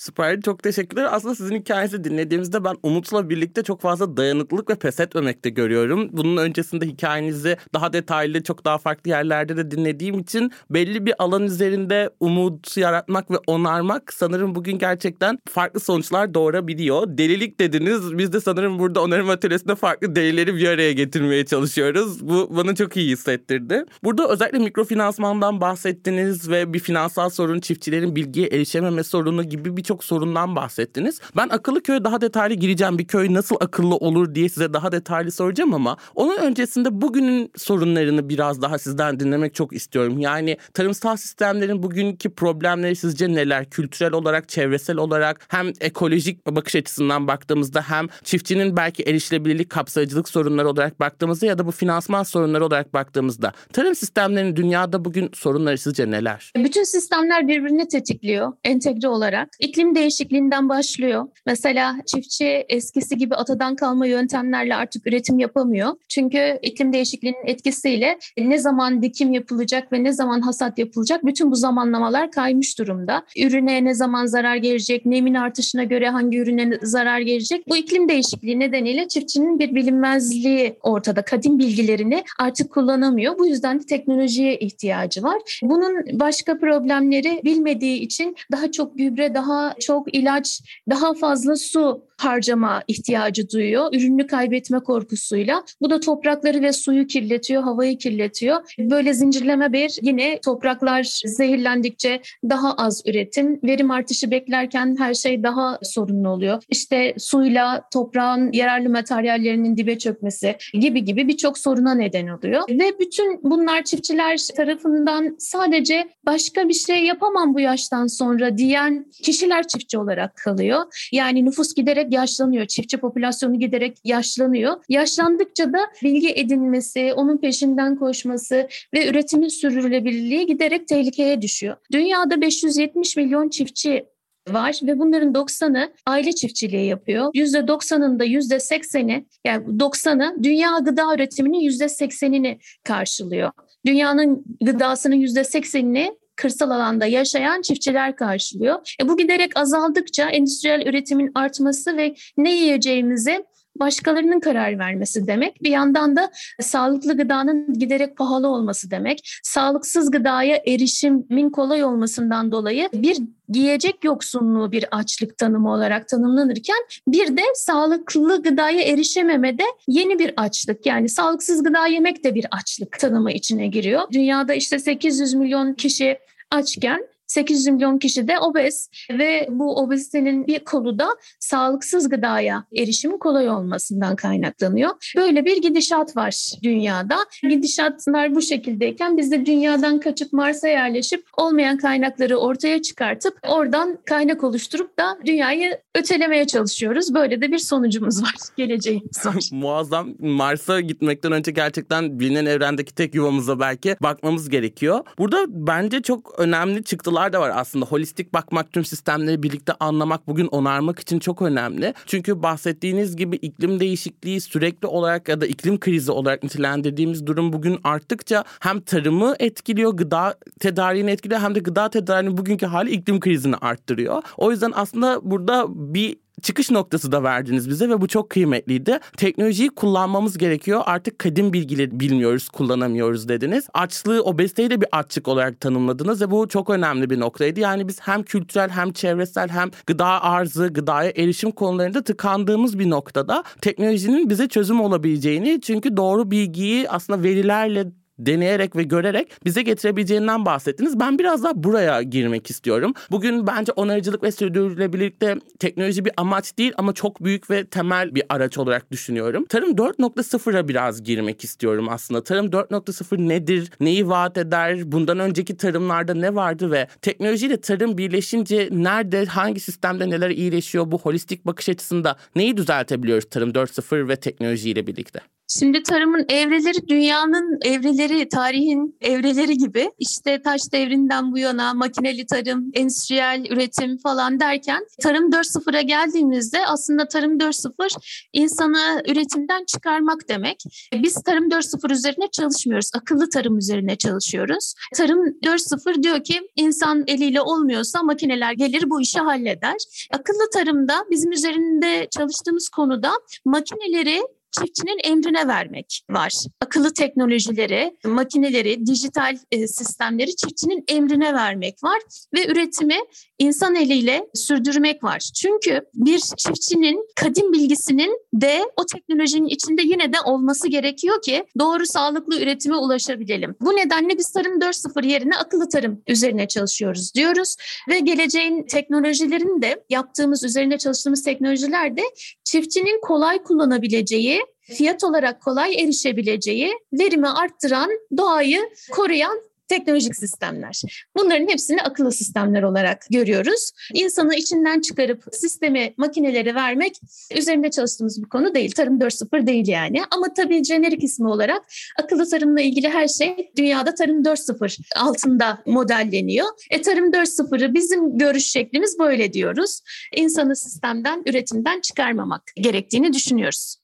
Süper 0.00 0.40
çok 0.40 0.62
teşekkürler. 0.62 1.08
Aslında 1.10 1.34
sizin 1.34 1.56
hikayenizi 1.56 2.04
dinlediğimizde 2.04 2.64
ben 2.64 2.76
Umut'la 2.82 3.30
birlikte 3.30 3.62
çok 3.62 3.80
fazla 3.80 4.16
dayanıklılık 4.16 4.70
ve 4.70 4.74
pes 4.74 5.00
etmemekte 5.00 5.50
görüyorum. 5.50 6.08
Bunun 6.12 6.36
öncesinde 6.36 6.86
hikayenizi 6.86 7.56
daha 7.74 7.92
detaylı 7.92 8.42
çok 8.42 8.64
daha 8.64 8.78
farklı 8.78 9.10
yerlerde 9.10 9.56
de 9.56 9.70
dinlediğim 9.70 10.18
için 10.18 10.52
belli 10.70 11.06
bir 11.06 11.14
alan 11.18 11.42
üzerinde 11.42 12.10
umut 12.20 12.76
yaratmak 12.76 13.30
ve 13.30 13.36
onarmak 13.46 14.12
sanırım 14.12 14.54
bugün 14.54 14.78
gerçekten 14.78 15.38
farklı 15.48 15.80
sonuçlar 15.80 16.34
doğurabiliyor. 16.34 17.18
Delilik 17.18 17.60
dediniz. 17.60 18.18
Biz 18.18 18.32
de 18.32 18.40
sanırım 18.40 18.78
burada 18.78 19.02
onarım 19.02 19.30
atölyesinde 19.30 19.74
farklı 19.74 20.16
delileri 20.16 20.56
bir 20.56 20.68
araya 20.68 20.92
getirmeye 20.92 21.46
çalışıyoruz. 21.46 22.28
Bu 22.28 22.56
bana 22.56 22.74
çok 22.74 22.96
iyi 22.96 23.12
hissettirdi. 23.12 23.84
Burada 24.04 24.28
özellikle 24.28 24.58
mikrofinansmandan 24.58 25.60
bahsettiniz 25.60 26.50
ve 26.50 26.72
bir 26.72 26.78
finansal 26.78 27.30
sorun, 27.30 27.60
çiftçilerin 27.60 28.16
bilgiye 28.16 28.46
erişememe 28.46 29.02
sorunu 29.02 29.44
gibi 29.44 29.76
bir 29.76 29.89
birçok 29.90 30.04
sorundan 30.04 30.56
bahsettiniz. 30.56 31.20
Ben 31.36 31.48
akıllı 31.48 31.82
köye 31.82 32.04
daha 32.04 32.20
detaylı 32.20 32.54
gireceğim. 32.54 32.98
Bir 32.98 33.06
köy 33.06 33.34
nasıl 33.34 33.56
akıllı 33.60 33.96
olur 33.96 34.34
diye 34.34 34.48
size 34.48 34.72
daha 34.72 34.92
detaylı 34.92 35.30
soracağım 35.30 35.74
ama 35.74 35.96
onun 36.14 36.38
öncesinde 36.38 37.00
bugünün 37.00 37.50
sorunlarını 37.56 38.28
biraz 38.28 38.62
daha 38.62 38.78
sizden 38.78 39.20
dinlemek 39.20 39.54
çok 39.54 39.72
istiyorum. 39.72 40.18
Yani 40.18 40.56
tarımsal 40.74 41.16
sistemlerin 41.16 41.82
bugünkü 41.82 42.30
problemleri 42.30 42.96
sizce 42.96 43.28
neler? 43.28 43.70
Kültürel 43.70 44.12
olarak, 44.12 44.48
çevresel 44.48 44.96
olarak 44.96 45.46
hem 45.48 45.72
ekolojik 45.80 46.46
bakış 46.46 46.76
açısından 46.76 47.28
baktığımızda 47.28 47.82
hem 47.82 48.06
çiftçinin 48.24 48.76
belki 48.76 49.02
erişilebilirlik, 49.02 49.70
kapsayıcılık 49.70 50.28
sorunları 50.28 50.68
olarak 50.68 51.00
baktığımızda 51.00 51.46
ya 51.46 51.58
da 51.58 51.66
bu 51.66 51.70
finansman 51.70 52.22
sorunları 52.22 52.66
olarak 52.66 52.94
baktığımızda 52.94 53.52
tarım 53.72 53.94
sistemlerinin 53.94 54.56
dünyada 54.56 55.04
bugün 55.04 55.30
sorunları 55.34 55.78
sizce 55.78 56.10
neler? 56.10 56.52
Bütün 56.56 56.82
sistemler 56.82 57.48
birbirini 57.48 57.88
tetikliyor 57.88 58.52
entegre 58.64 59.08
olarak. 59.08 59.48
İklim 59.60 59.79
iklim 59.80 59.94
değişikliğinden 59.94 60.68
başlıyor. 60.68 61.28
Mesela 61.46 61.96
çiftçi 62.06 62.64
eskisi 62.68 63.16
gibi 63.16 63.34
atadan 63.34 63.76
kalma 63.76 64.06
yöntemlerle 64.06 64.74
artık 64.74 65.06
üretim 65.06 65.38
yapamıyor. 65.38 65.92
Çünkü 66.08 66.58
iklim 66.62 66.92
değişikliğinin 66.92 67.46
etkisiyle 67.46 68.18
ne 68.38 68.58
zaman 68.58 69.02
dikim 69.02 69.32
yapılacak 69.32 69.92
ve 69.92 70.04
ne 70.04 70.12
zaman 70.12 70.40
hasat 70.40 70.78
yapılacak 70.78 71.26
bütün 71.26 71.50
bu 71.50 71.54
zamanlamalar 71.54 72.30
kaymış 72.30 72.78
durumda. 72.78 73.22
Ürüne 73.38 73.84
ne 73.84 73.94
zaman 73.94 74.26
zarar 74.26 74.56
gelecek, 74.56 75.06
nemin 75.06 75.34
artışına 75.34 75.84
göre 75.84 76.08
hangi 76.08 76.38
ürüne 76.38 76.78
zarar 76.82 77.20
gelecek. 77.20 77.68
Bu 77.68 77.76
iklim 77.76 78.08
değişikliği 78.08 78.58
nedeniyle 78.58 79.08
çiftçinin 79.08 79.58
bir 79.58 79.74
bilinmezliği 79.74 80.76
ortada. 80.82 81.22
Kadim 81.22 81.58
bilgilerini 81.58 82.24
artık 82.38 82.72
kullanamıyor. 82.72 83.38
Bu 83.38 83.46
yüzden 83.46 83.80
de 83.80 83.86
teknolojiye 83.86 84.58
ihtiyacı 84.58 85.22
var. 85.22 85.60
Bunun 85.62 86.20
başka 86.20 86.58
problemleri 86.58 87.40
bilmediği 87.44 87.98
için 87.98 88.36
daha 88.52 88.72
çok 88.72 88.98
gübre, 88.98 89.34
daha 89.34 89.69
çok 89.80 90.14
ilaç, 90.14 90.60
daha 90.90 91.14
fazla 91.14 91.56
su 91.56 92.04
harcama 92.24 92.82
ihtiyacı 92.88 93.50
duyuyor. 93.50 93.88
Ürünü 93.92 94.26
kaybetme 94.26 94.80
korkusuyla. 94.80 95.64
Bu 95.80 95.90
da 95.90 96.00
toprakları 96.00 96.62
ve 96.62 96.72
suyu 96.72 97.06
kirletiyor, 97.06 97.62
havayı 97.62 97.98
kirletiyor. 97.98 98.74
Böyle 98.78 99.14
zincirleme 99.14 99.72
bir 99.72 99.98
yine 100.02 100.40
topraklar 100.44 101.20
zehirlendikçe 101.26 102.20
daha 102.44 102.74
az 102.74 103.02
üretim, 103.06 103.60
verim 103.64 103.90
artışı 103.90 104.30
beklerken 104.30 104.96
her 104.98 105.14
şey 105.14 105.42
daha 105.42 105.78
sorunlu 105.82 106.28
oluyor. 106.28 106.62
İşte 106.68 107.14
suyla 107.18 107.88
toprağın 107.92 108.52
yararlı 108.52 108.88
materyallerinin 108.88 109.76
dibe 109.76 109.98
çökmesi 109.98 110.56
gibi 110.72 111.04
gibi 111.04 111.28
birçok 111.28 111.58
soruna 111.58 111.94
neden 111.94 112.28
oluyor. 112.28 112.62
Ve 112.70 112.98
bütün 112.98 113.40
bunlar 113.42 113.84
çiftçiler 113.84 114.40
tarafından 114.56 115.36
sadece 115.38 116.08
başka 116.26 116.68
bir 116.68 116.74
şey 116.74 117.04
yapamam 117.04 117.54
bu 117.54 117.60
yaştan 117.60 118.06
sonra 118.06 118.58
diyen 118.58 119.06
kişiler 119.22 119.68
çiftçi 119.68 119.98
olarak 119.98 120.36
kalıyor. 120.36 121.08
Yani 121.12 121.44
nüfus 121.44 121.74
giderek 121.74 122.09
yaşlanıyor. 122.12 122.66
Çiftçi 122.66 122.96
popülasyonu 122.96 123.58
giderek 123.58 123.98
yaşlanıyor. 124.04 124.76
Yaşlandıkça 124.88 125.72
da 125.72 125.78
bilgi 126.02 126.30
edinmesi, 126.30 127.12
onun 127.16 127.36
peşinden 127.38 127.96
koşması 127.96 128.68
ve 128.94 129.08
üretimin 129.08 129.48
sürdürülebilirliği 129.48 130.46
giderek 130.46 130.88
tehlikeye 130.88 131.42
düşüyor. 131.42 131.76
Dünyada 131.92 132.40
570 132.40 133.16
milyon 133.16 133.48
çiftçi 133.48 134.06
var 134.48 134.80
ve 134.82 134.98
bunların 134.98 135.32
90'ı 135.32 135.92
aile 136.06 136.32
çiftçiliği 136.32 136.86
yapıyor. 136.86 137.24
%90'ında 137.34 138.24
%80'i 138.24 139.26
yani 139.46 139.66
90'ı 139.66 140.42
dünya 140.42 140.78
gıda 140.78 141.14
üretiminin 141.14 141.60
%80'ini 141.70 142.58
karşılıyor. 142.84 143.50
Dünyanın 143.86 144.44
gıdasının 144.60 145.16
%80'ini 145.16 146.19
kırsal 146.40 146.70
alanda 146.70 147.06
yaşayan 147.06 147.62
çiftçiler 147.62 148.16
karşılıyor. 148.16 148.94
E 149.02 149.08
bu 149.08 149.16
giderek 149.16 149.56
azaldıkça 149.56 150.28
endüstriyel 150.28 150.86
üretimin 150.86 151.30
artması 151.34 151.96
ve 151.96 152.14
ne 152.36 152.54
yiyeceğimizi 152.54 153.44
başkalarının 153.76 154.40
karar 154.40 154.78
vermesi 154.78 155.26
demek. 155.26 155.62
Bir 155.62 155.70
yandan 155.70 156.16
da 156.16 156.30
sağlıklı 156.60 157.16
gıdanın 157.16 157.78
giderek 157.78 158.16
pahalı 158.16 158.48
olması 158.48 158.90
demek. 158.90 159.40
Sağlıksız 159.42 160.10
gıdaya 160.10 160.62
erişimin 160.66 161.50
kolay 161.50 161.84
olmasından 161.84 162.52
dolayı 162.52 162.88
bir 162.92 163.18
giyecek 163.48 164.04
yoksunluğu 164.04 164.72
bir 164.72 164.84
açlık 164.90 165.38
tanımı 165.38 165.72
olarak 165.72 166.08
tanımlanırken 166.08 166.76
bir 167.08 167.36
de 167.36 167.42
sağlıklı 167.54 168.42
gıdaya 168.42 168.82
erişememe 168.82 169.58
de 169.58 169.64
yeni 169.88 170.18
bir 170.18 170.32
açlık. 170.36 170.86
Yani 170.86 171.08
sağlıksız 171.08 171.62
gıda 171.62 171.86
yemek 171.86 172.24
de 172.24 172.34
bir 172.34 172.46
açlık 172.50 172.98
tanımı 172.98 173.32
içine 173.32 173.66
giriyor. 173.66 174.02
Dünyada 174.12 174.54
işte 174.54 174.78
800 174.78 175.34
milyon 175.34 175.74
kişi 175.74 176.18
açken 176.50 177.09
800 177.30 177.66
milyon 177.66 177.98
kişi 177.98 178.28
de 178.28 178.38
obez 178.38 178.90
ve 179.10 179.46
bu 179.50 179.76
obezitenin 179.76 180.46
bir 180.46 180.58
kolu 180.58 180.98
da 180.98 181.08
sağlıksız 181.40 182.08
gıdaya 182.08 182.64
erişimi 182.76 183.18
kolay 183.18 183.50
olmasından 183.50 184.16
kaynaklanıyor. 184.16 184.90
Böyle 185.16 185.44
bir 185.44 185.62
gidişat 185.62 186.16
var 186.16 186.52
dünyada. 186.62 187.16
Gidişatlar 187.42 188.34
bu 188.34 188.42
şekildeyken 188.42 189.16
biz 189.16 189.30
de 189.30 189.46
dünyadan 189.46 190.00
kaçıp 190.00 190.32
Mars'a 190.32 190.68
yerleşip 190.68 191.24
olmayan 191.36 191.76
kaynakları 191.76 192.36
ortaya 192.36 192.82
çıkartıp 192.82 193.38
oradan 193.48 193.98
kaynak 194.06 194.44
oluşturup 194.44 194.98
da 194.98 195.18
dünyayı 195.26 195.78
ötelemeye 195.94 196.46
çalışıyoruz. 196.46 197.14
Böyle 197.14 197.40
de 197.40 197.52
bir 197.52 197.58
sonucumuz 197.58 198.22
var, 198.22 198.34
geleceğimiz 198.56 199.26
var. 199.26 199.48
Muazzam. 199.52 200.08
Mars'a 200.18 200.80
gitmekten 200.80 201.32
önce 201.32 201.50
gerçekten 201.50 202.20
bilinen 202.20 202.46
evrendeki 202.46 202.94
tek 202.94 203.14
yuvamıza 203.14 203.60
belki 203.60 203.96
bakmamız 204.02 204.48
gerekiyor. 204.48 205.00
Burada 205.18 205.44
bence 205.48 206.02
çok 206.02 206.34
önemli 206.38 206.84
çıktılar 206.84 207.19
da 207.32 207.40
var 207.40 207.52
aslında. 207.54 207.86
Holistik 207.86 208.34
bakmak, 208.34 208.72
tüm 208.72 208.84
sistemleri 208.84 209.42
birlikte 209.42 209.72
anlamak, 209.80 210.26
bugün 210.26 210.46
onarmak 210.46 210.98
için 210.98 211.18
çok 211.18 211.42
önemli. 211.42 211.94
Çünkü 212.06 212.42
bahsettiğiniz 212.42 213.16
gibi 213.16 213.36
iklim 213.36 213.80
değişikliği 213.80 214.40
sürekli 214.40 214.86
olarak 214.86 215.28
ya 215.28 215.40
da 215.40 215.46
iklim 215.46 215.80
krizi 215.80 216.12
olarak 216.12 216.42
nitelendirdiğimiz 216.42 217.26
durum 217.26 217.52
bugün 217.52 217.78
arttıkça 217.84 218.44
hem 218.60 218.80
tarımı 218.80 219.34
etkiliyor, 219.38 219.92
gıda 219.92 220.34
tedariğini 220.60 221.10
etkiliyor 221.10 221.40
hem 221.40 221.54
de 221.54 221.58
gıda 221.58 221.90
tedariğinin 221.90 222.38
bugünkü 222.38 222.66
hali 222.66 222.90
iklim 222.90 223.20
krizini 223.20 223.56
arttırıyor. 223.56 224.22
O 224.36 224.50
yüzden 224.50 224.72
aslında 224.74 225.20
burada 225.22 225.66
bir 225.68 226.16
çıkış 226.42 226.70
noktası 226.70 227.12
da 227.12 227.22
verdiniz 227.22 227.68
bize 227.68 227.88
ve 227.88 228.00
bu 228.00 228.08
çok 228.08 228.30
kıymetliydi. 228.30 228.98
Teknolojiyi 229.16 229.68
kullanmamız 229.68 230.38
gerekiyor. 230.38 230.82
Artık 230.86 231.18
kadim 231.18 231.52
bilgileri 231.52 232.00
bilmiyoruz, 232.00 232.48
kullanamıyoruz 232.48 233.28
dediniz. 233.28 233.66
Açlığı, 233.74 234.22
obeziteyi 234.22 234.70
de 234.70 234.80
bir 234.80 234.88
açlık 234.92 235.28
olarak 235.28 235.60
tanımladınız 235.60 236.22
ve 236.22 236.30
bu 236.30 236.48
çok 236.48 236.70
önemli 236.70 237.10
bir 237.10 237.20
noktaydı. 237.20 237.60
Yani 237.60 237.88
biz 237.88 238.00
hem 238.00 238.22
kültürel 238.22 238.68
hem 238.68 238.92
çevresel 238.92 239.48
hem 239.48 239.70
gıda 239.86 240.22
arzı, 240.22 240.68
gıdaya 240.68 241.10
erişim 241.10 241.50
konularında 241.50 242.02
tıkandığımız 242.02 242.78
bir 242.78 242.90
noktada 242.90 243.44
teknolojinin 243.60 244.30
bize 244.30 244.48
çözüm 244.48 244.80
olabileceğini 244.80 245.60
çünkü 245.60 245.96
doğru 245.96 246.30
bilgiyi 246.30 246.90
aslında 246.90 247.22
verilerle 247.22 247.99
deneyerek 248.26 248.76
ve 248.76 248.82
görerek 248.82 249.44
bize 249.44 249.62
getirebileceğinden 249.62 250.46
bahsettiniz. 250.46 251.00
Ben 251.00 251.18
biraz 251.18 251.44
daha 251.44 251.52
buraya 251.56 252.02
girmek 252.02 252.50
istiyorum. 252.50 252.94
Bugün 253.10 253.46
bence 253.46 253.72
onarıcılık 253.72 254.22
ve 254.22 254.32
sürdürülebilirlikte 254.32 255.36
teknoloji 255.58 256.04
bir 256.04 256.12
amaç 256.16 256.58
değil 256.58 256.72
ama 256.76 256.92
çok 256.92 257.24
büyük 257.24 257.50
ve 257.50 257.64
temel 257.66 258.14
bir 258.14 258.22
araç 258.28 258.58
olarak 258.58 258.90
düşünüyorum. 258.90 259.44
Tarım 259.48 259.70
4.0'a 259.72 260.68
biraz 260.68 261.02
girmek 261.02 261.44
istiyorum 261.44 261.88
aslında. 261.88 262.22
Tarım 262.22 262.46
4.0 262.46 263.28
nedir? 263.28 263.70
Neyi 263.80 264.08
vaat 264.08 264.38
eder? 264.38 264.92
Bundan 264.92 265.18
önceki 265.18 265.56
tarımlarda 265.56 266.14
ne 266.14 266.34
vardı 266.34 266.70
ve 266.70 266.86
teknolojiyle 267.02 267.60
tarım 267.60 267.98
birleşince 267.98 268.68
nerede, 268.72 269.24
hangi 269.24 269.60
sistemde 269.60 270.10
neler 270.10 270.30
iyileşiyor? 270.30 270.90
Bu 270.90 270.98
holistik 270.98 271.46
bakış 271.46 271.68
açısında 271.68 272.16
neyi 272.36 272.56
düzeltebiliyoruz 272.56 273.30
Tarım 273.30 273.50
4.0 273.50 274.08
ve 274.08 274.16
teknolojiyle 274.16 274.86
birlikte? 274.86 275.20
Şimdi 275.58 275.82
tarımın 275.82 276.24
evreleri 276.28 276.88
dünyanın 276.88 277.58
evreleri, 277.62 278.28
tarihin 278.28 278.96
evreleri 279.00 279.58
gibi. 279.58 279.90
İşte 279.98 280.42
taş 280.42 280.72
devrinden 280.72 281.32
bu 281.32 281.38
yana 281.38 281.74
makineli 281.74 282.26
tarım, 282.26 282.70
endüstriyel 282.74 283.46
üretim 283.50 283.98
falan 283.98 284.40
derken 284.40 284.86
tarım 285.02 285.30
4.0'a 285.30 285.80
geldiğimizde 285.80 286.66
aslında 286.66 287.08
tarım 287.08 287.38
4.0 287.38 288.28
insanı 288.32 289.02
üretimden 289.08 289.64
çıkarmak 289.64 290.28
demek. 290.28 290.62
Biz 290.94 291.14
tarım 291.14 291.48
4.0 291.48 291.92
üzerine 291.92 292.30
çalışmıyoruz. 292.32 292.90
Akıllı 292.94 293.30
tarım 293.30 293.58
üzerine 293.58 293.96
çalışıyoruz. 293.96 294.74
Tarım 294.94 295.26
4.0 295.26 296.02
diyor 296.02 296.24
ki 296.24 296.40
insan 296.56 297.04
eliyle 297.06 297.40
olmuyorsa 297.40 298.02
makineler 298.02 298.52
gelir 298.52 298.90
bu 298.90 299.00
işi 299.00 299.18
halleder. 299.18 299.76
Akıllı 300.12 300.50
tarımda 300.52 301.04
bizim 301.10 301.32
üzerinde 301.32 302.08
çalıştığımız 302.10 302.68
konuda 302.68 303.12
makineleri 303.44 304.22
çiftçinin 304.58 304.98
emrine 305.04 305.48
vermek 305.48 306.02
var. 306.10 306.32
Akıllı 306.60 306.94
teknolojileri, 306.94 307.96
makineleri, 308.04 308.86
dijital 308.86 309.36
e, 309.50 309.68
sistemleri 309.68 310.36
çiftçinin 310.36 310.84
emrine 310.88 311.34
vermek 311.34 311.84
var 311.84 312.00
ve 312.34 312.46
üretimi 312.46 312.98
insan 313.38 313.74
eliyle 313.74 314.26
sürdürmek 314.34 315.04
var. 315.04 315.18
Çünkü 315.18 315.80
bir 315.94 316.18
çiftçinin 316.18 317.06
kadim 317.16 317.52
bilgisinin 317.52 318.20
de 318.34 318.62
o 318.76 318.86
teknolojinin 318.86 319.48
içinde 319.48 319.82
yine 319.82 320.12
de 320.12 320.16
olması 320.24 320.68
gerekiyor 320.68 321.22
ki 321.22 321.44
doğru 321.58 321.86
sağlıklı 321.86 322.40
üretime 322.40 322.76
ulaşabilelim. 322.76 323.56
Bu 323.60 323.76
nedenle 323.76 324.18
biz 324.18 324.32
tarım 324.32 324.58
4.0 324.58 325.06
yerine 325.06 325.36
akıllı 325.36 325.68
tarım 325.68 326.02
üzerine 326.08 326.48
çalışıyoruz 326.48 327.14
diyoruz 327.14 327.56
ve 327.88 327.98
geleceğin 327.98 328.66
teknolojilerini 328.66 329.62
de 329.62 329.84
yaptığımız 329.90 330.44
üzerine 330.44 330.78
çalıştığımız 330.78 331.22
teknolojiler 331.22 331.96
de 331.96 332.02
çiftçinin 332.44 333.00
kolay 333.00 333.42
kullanabileceği 333.42 334.39
fiyat 334.60 335.04
olarak 335.04 335.42
kolay 335.42 335.74
erişebileceği, 335.74 336.72
verimi 336.92 337.28
arttıran, 337.28 337.90
doğayı 338.16 338.60
koruyan 338.90 339.50
teknolojik 339.70 340.16
sistemler. 340.16 340.82
Bunların 341.16 341.48
hepsini 341.48 341.82
akıllı 341.82 342.12
sistemler 342.12 342.62
olarak 342.62 343.06
görüyoruz. 343.10 343.70
İnsanı 343.94 344.34
içinden 344.34 344.80
çıkarıp 344.80 345.24
sistemi 345.32 345.94
makinelere 345.96 346.54
vermek 346.54 347.00
üzerinde 347.36 347.70
çalıştığımız 347.70 348.22
bir 348.22 348.28
konu 348.28 348.54
değil. 348.54 348.72
Tarım 348.72 348.98
4.0 348.98 349.46
değil 349.46 349.68
yani. 349.68 350.02
Ama 350.10 350.34
tabii 350.34 350.64
jenerik 350.64 351.04
ismi 351.04 351.28
olarak 351.28 351.62
akıllı 352.02 352.30
tarımla 352.30 352.60
ilgili 352.60 352.88
her 352.88 353.08
şey 353.08 353.52
dünyada 353.56 353.94
Tarım 353.94 354.22
4.0 354.22 354.80
altında 354.96 355.58
modelleniyor. 355.66 356.46
E, 356.70 356.82
tarım 356.82 357.10
4.0'ı 357.10 357.74
bizim 357.74 358.18
görüş 358.18 358.44
şeklimiz 358.44 358.98
böyle 358.98 359.32
diyoruz. 359.32 359.80
İnsanı 360.16 360.56
sistemden, 360.56 361.22
üretimden 361.26 361.80
çıkarmamak 361.80 362.42
gerektiğini 362.56 363.12
düşünüyoruz 363.12 363.79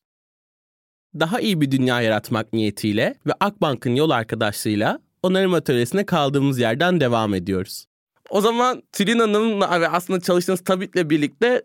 daha 1.21 1.41
iyi 1.41 1.61
bir 1.61 1.71
dünya 1.71 2.01
yaratmak 2.01 2.53
niyetiyle 2.53 3.15
ve 3.27 3.33
Akbank'ın 3.41 3.95
yol 3.95 4.11
arkadaşlığıyla 4.11 4.99
onarım 5.23 5.55
atölyesine 5.55 6.07
kaldığımız 6.07 6.59
yerden 6.59 7.01
devam 7.01 7.35
ediyoruz. 7.35 7.87
O 8.31 8.41
zaman 8.41 8.83
Tülin 8.93 9.19
Hanım'la 9.19 9.81
ve 9.81 9.89
aslında 9.89 10.21
çalıştığınız 10.21 10.61
TABİT'le 10.61 11.11
birlikte 11.11 11.63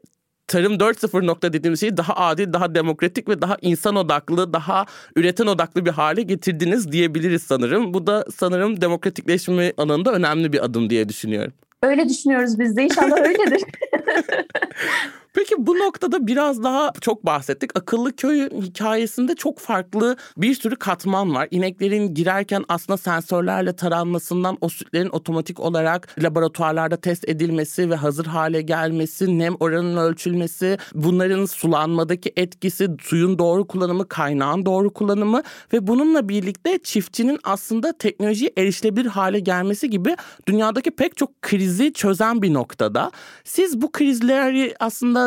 Tarım 0.48 0.74
4.0 0.74 1.28
nokta 1.28 1.54
dediğimiz 1.54 1.80
şeyi 1.80 1.98
daha 1.98 2.16
adil, 2.16 2.54
daha 2.54 2.76
demokratik 2.76 3.30
ve 3.30 3.42
daha 3.42 3.58
insan 3.62 3.96
odaklı, 3.96 4.54
daha 4.54 4.86
üreten 5.16 5.48
odaklı 5.48 5.86
bir 5.86 5.92
hale 5.92 6.22
getirdiniz 6.22 6.92
diyebiliriz 6.92 7.42
sanırım. 7.44 7.94
Bu 7.94 8.08
da 8.08 8.26
sanırım 8.36 8.82
demokratikleşme 8.82 9.74
alanında 9.78 10.12
önemli 10.14 10.54
bir 10.54 10.66
adım 10.66 10.90
diye 10.90 11.10
düşünüyorum. 11.10 11.54
Öyle 11.84 12.10
düşünüyoruz 12.10 12.60
biz 12.60 12.78
de 12.78 12.84
inşallah 12.84 13.18
öyledir. 13.18 13.62
Peki 15.34 15.56
bu 15.58 15.80
noktada 15.80 16.28
biraz 16.28 16.64
daha 16.64 16.92
çok 17.02 17.26
bahsettik. 17.26 17.72
Akıllı 17.76 18.16
köy 18.16 18.50
hikayesinde 18.50 19.36
çok 19.36 19.60
farklı 19.60 20.18
bir 20.38 20.56
sürü 20.56 20.76
katman 20.76 21.36
var. 21.36 21.48
İneklerin 21.52 22.14
girerken 22.14 22.64
aslında 22.70 22.98
sensörlerle 22.98 23.76
taranmasından 23.76 24.58
o 24.62 24.70
sütlerin 24.70 25.10
otomatik 25.10 25.60
olarak 25.60 26.16
laboratuvarlarda 26.24 26.98
test 26.98 27.30
edilmesi 27.30 27.90
ve 27.90 27.96
hazır 27.96 28.26
hale 28.26 28.62
gelmesi, 28.62 29.40
nem 29.40 29.56
oranının 29.60 29.98
ölçülmesi, 29.98 30.78
bunların 30.94 31.46
sulanmadaki 31.46 32.34
etkisi, 32.36 32.88
suyun 33.02 33.40
doğru 33.40 33.68
kullanımı, 33.68 34.08
kaynağın 34.08 34.66
doğru 34.66 34.94
kullanımı 34.94 35.42
ve 35.74 35.88
bununla 35.88 36.30
birlikte 36.30 36.80
çiftçinin 36.84 37.40
aslında 37.44 37.94
teknolojiye 37.98 38.52
erişilebilir 38.58 39.06
hale 39.06 39.40
gelmesi 39.40 39.90
gibi 39.90 40.16
dünyadaki 40.48 40.92
pek 40.92 41.18
çok 41.18 41.42
krizi 41.42 41.94
çözen 41.94 42.42
bir 42.42 42.54
noktada. 42.54 43.12
Siz 43.44 43.82
bu 43.82 43.92
krizleri 43.92 44.76
aslında 44.80 45.21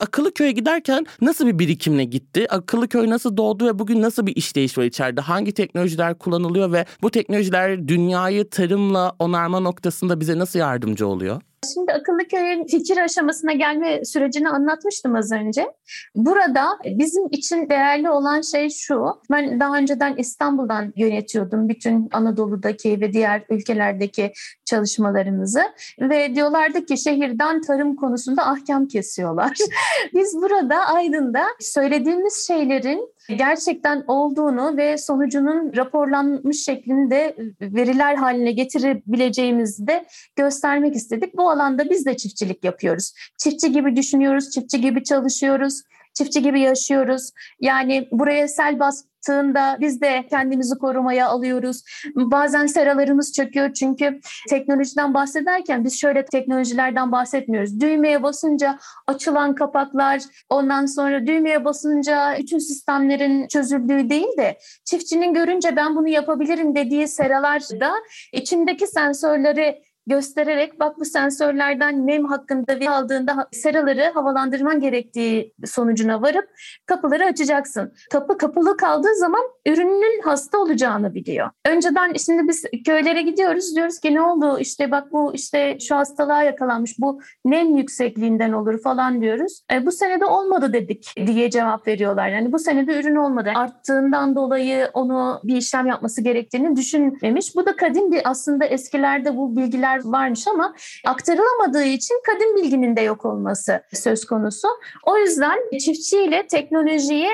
akıllı 0.00 0.34
köye 0.34 0.52
giderken 0.52 1.06
nasıl 1.20 1.46
bir 1.46 1.58
birikimle 1.58 2.04
gitti? 2.04 2.46
Akıllı 2.50 2.88
köy 2.88 3.10
nasıl 3.10 3.36
doğdu 3.36 3.66
ve 3.66 3.78
bugün 3.78 4.02
nasıl 4.02 4.26
bir 4.26 4.36
işleyiş 4.36 4.78
var 4.78 4.84
içeride? 4.84 5.20
Hangi 5.20 5.52
teknolojiler 5.52 6.18
kullanılıyor 6.18 6.72
ve 6.72 6.84
bu 7.02 7.10
teknolojiler 7.10 7.88
dünyayı 7.88 8.50
tarımla 8.50 9.12
onarma 9.18 9.60
noktasında 9.60 10.20
bize 10.20 10.38
nasıl 10.38 10.58
yardımcı 10.58 11.06
oluyor? 11.06 11.42
Şimdi 11.66 11.92
akıllı 11.92 12.28
köyün 12.28 12.66
fikir 12.66 12.96
aşamasına 12.96 13.52
gelme 13.52 14.04
sürecini 14.04 14.48
anlatmıştım 14.48 15.14
az 15.14 15.32
önce. 15.32 15.66
Burada 16.14 16.78
bizim 16.84 17.26
için 17.30 17.68
değerli 17.68 18.10
olan 18.10 18.40
şey 18.40 18.70
şu. 18.70 19.06
Ben 19.30 19.60
daha 19.60 19.76
önceden 19.76 20.16
İstanbul'dan 20.16 20.92
yönetiyordum 20.96 21.68
bütün 21.68 22.08
Anadolu'daki 22.12 23.00
ve 23.00 23.12
diğer 23.12 23.42
ülkelerdeki 23.50 24.32
çalışmalarımızı 24.64 25.62
ve 26.00 26.34
diyorlardı 26.34 26.84
ki 26.86 26.98
şehirden 26.98 27.60
tarım 27.60 27.96
konusunda 27.96 28.46
ahkam 28.46 28.86
kesiyorlar. 28.86 29.56
Biz 30.14 30.36
burada 30.42 30.76
Aydın'da 30.76 31.46
söylediğimiz 31.60 32.46
şeylerin 32.46 33.14
gerçekten 33.36 34.04
olduğunu 34.06 34.76
ve 34.76 34.98
sonucunun 34.98 35.76
raporlanmış 35.76 36.64
şeklinde 36.64 37.36
veriler 37.60 38.14
haline 38.14 38.52
getirebileceğimizi 38.52 39.86
de 39.86 40.06
göstermek 40.36 40.96
istedik. 40.96 41.36
Bu 41.36 41.50
alanda 41.50 41.90
biz 41.90 42.06
de 42.06 42.16
çiftçilik 42.16 42.64
yapıyoruz. 42.64 43.12
Çiftçi 43.38 43.72
gibi 43.72 43.96
düşünüyoruz, 43.96 44.50
çiftçi 44.50 44.80
gibi 44.80 45.04
çalışıyoruz 45.04 45.82
çiftçi 46.14 46.42
gibi 46.42 46.60
yaşıyoruz. 46.60 47.30
Yani 47.60 48.08
buraya 48.12 48.48
sel 48.48 48.78
bas 48.78 49.04
arttığında 49.20 49.76
biz 49.80 50.00
de 50.00 50.26
kendimizi 50.30 50.78
korumaya 50.78 51.28
alıyoruz. 51.28 51.82
Bazen 52.16 52.66
seralarımız 52.66 53.32
çöküyor 53.32 53.72
çünkü 53.72 54.20
teknolojiden 54.48 55.14
bahsederken 55.14 55.84
biz 55.84 56.00
şöyle 56.00 56.24
teknolojilerden 56.24 57.12
bahsetmiyoruz. 57.12 57.80
Düğmeye 57.80 58.22
basınca 58.22 58.78
açılan 59.06 59.54
kapaklar, 59.54 60.22
ondan 60.48 60.86
sonra 60.86 61.26
düğmeye 61.26 61.64
basınca 61.64 62.36
bütün 62.38 62.58
sistemlerin 62.58 63.48
çözüldüğü 63.48 64.10
değil 64.10 64.36
de 64.38 64.58
çiftçinin 64.84 65.34
görünce 65.34 65.76
ben 65.76 65.96
bunu 65.96 66.08
yapabilirim 66.08 66.74
dediği 66.74 67.08
seralar 67.08 67.60
da 67.60 67.92
içindeki 68.32 68.86
sensörleri 68.86 69.82
göstererek 70.10 70.80
bak 70.80 70.98
bu 70.98 71.04
sensörlerden 71.04 72.06
nem 72.06 72.24
hakkında 72.24 72.80
veri 72.80 72.90
aldığında 72.90 73.48
seraları 73.52 74.10
havalandırman 74.14 74.80
gerektiği 74.80 75.54
sonucuna 75.64 76.22
varıp 76.22 76.48
kapıları 76.86 77.24
açacaksın. 77.24 77.92
Kapı 78.10 78.38
kapalı 78.38 78.76
kaldığı 78.76 79.14
zaman 79.16 79.42
ürünün 79.66 80.22
hasta 80.22 80.58
olacağını 80.58 81.14
biliyor. 81.14 81.50
Önceden 81.66 82.12
şimdi 82.26 82.48
biz 82.48 82.64
köylere 82.86 83.22
gidiyoruz 83.22 83.76
diyoruz 83.76 84.00
ki 84.00 84.14
ne 84.14 84.22
oldu 84.22 84.58
işte 84.58 84.90
bak 84.90 85.12
bu 85.12 85.34
işte 85.34 85.78
şu 85.80 85.96
hastalığa 85.96 86.42
yakalanmış 86.42 86.98
bu 86.98 87.20
nem 87.44 87.76
yüksekliğinden 87.76 88.52
olur 88.52 88.82
falan 88.82 89.20
diyoruz. 89.22 89.62
E, 89.72 89.86
bu 89.86 89.92
senede 89.92 90.24
olmadı 90.24 90.72
dedik 90.72 91.14
diye 91.26 91.50
cevap 91.50 91.86
veriyorlar. 91.86 92.28
Yani 92.28 92.52
bu 92.52 92.58
senede 92.58 93.00
ürün 93.00 93.16
olmadı. 93.16 93.52
Arttığından 93.54 94.36
dolayı 94.36 94.88
onu 94.94 95.40
bir 95.44 95.56
işlem 95.56 95.86
yapması 95.86 96.22
gerektiğini 96.22 96.76
düşünmemiş. 96.76 97.56
Bu 97.56 97.66
da 97.66 97.76
kadim 97.76 98.12
bir 98.12 98.20
aslında 98.24 98.64
eskilerde 98.64 99.36
bu 99.36 99.56
bilgiler 99.56 99.99
varmış 100.04 100.46
ama 100.48 100.74
aktarılamadığı 101.06 101.84
için 101.84 102.22
kadim 102.26 102.56
bilginin 102.56 102.96
de 102.96 103.00
yok 103.00 103.24
olması 103.24 103.82
söz 103.94 104.24
konusu. 104.24 104.68
O 105.06 105.18
yüzden 105.18 105.78
çiftçiyle 105.78 106.46
teknolojiyi 106.46 107.30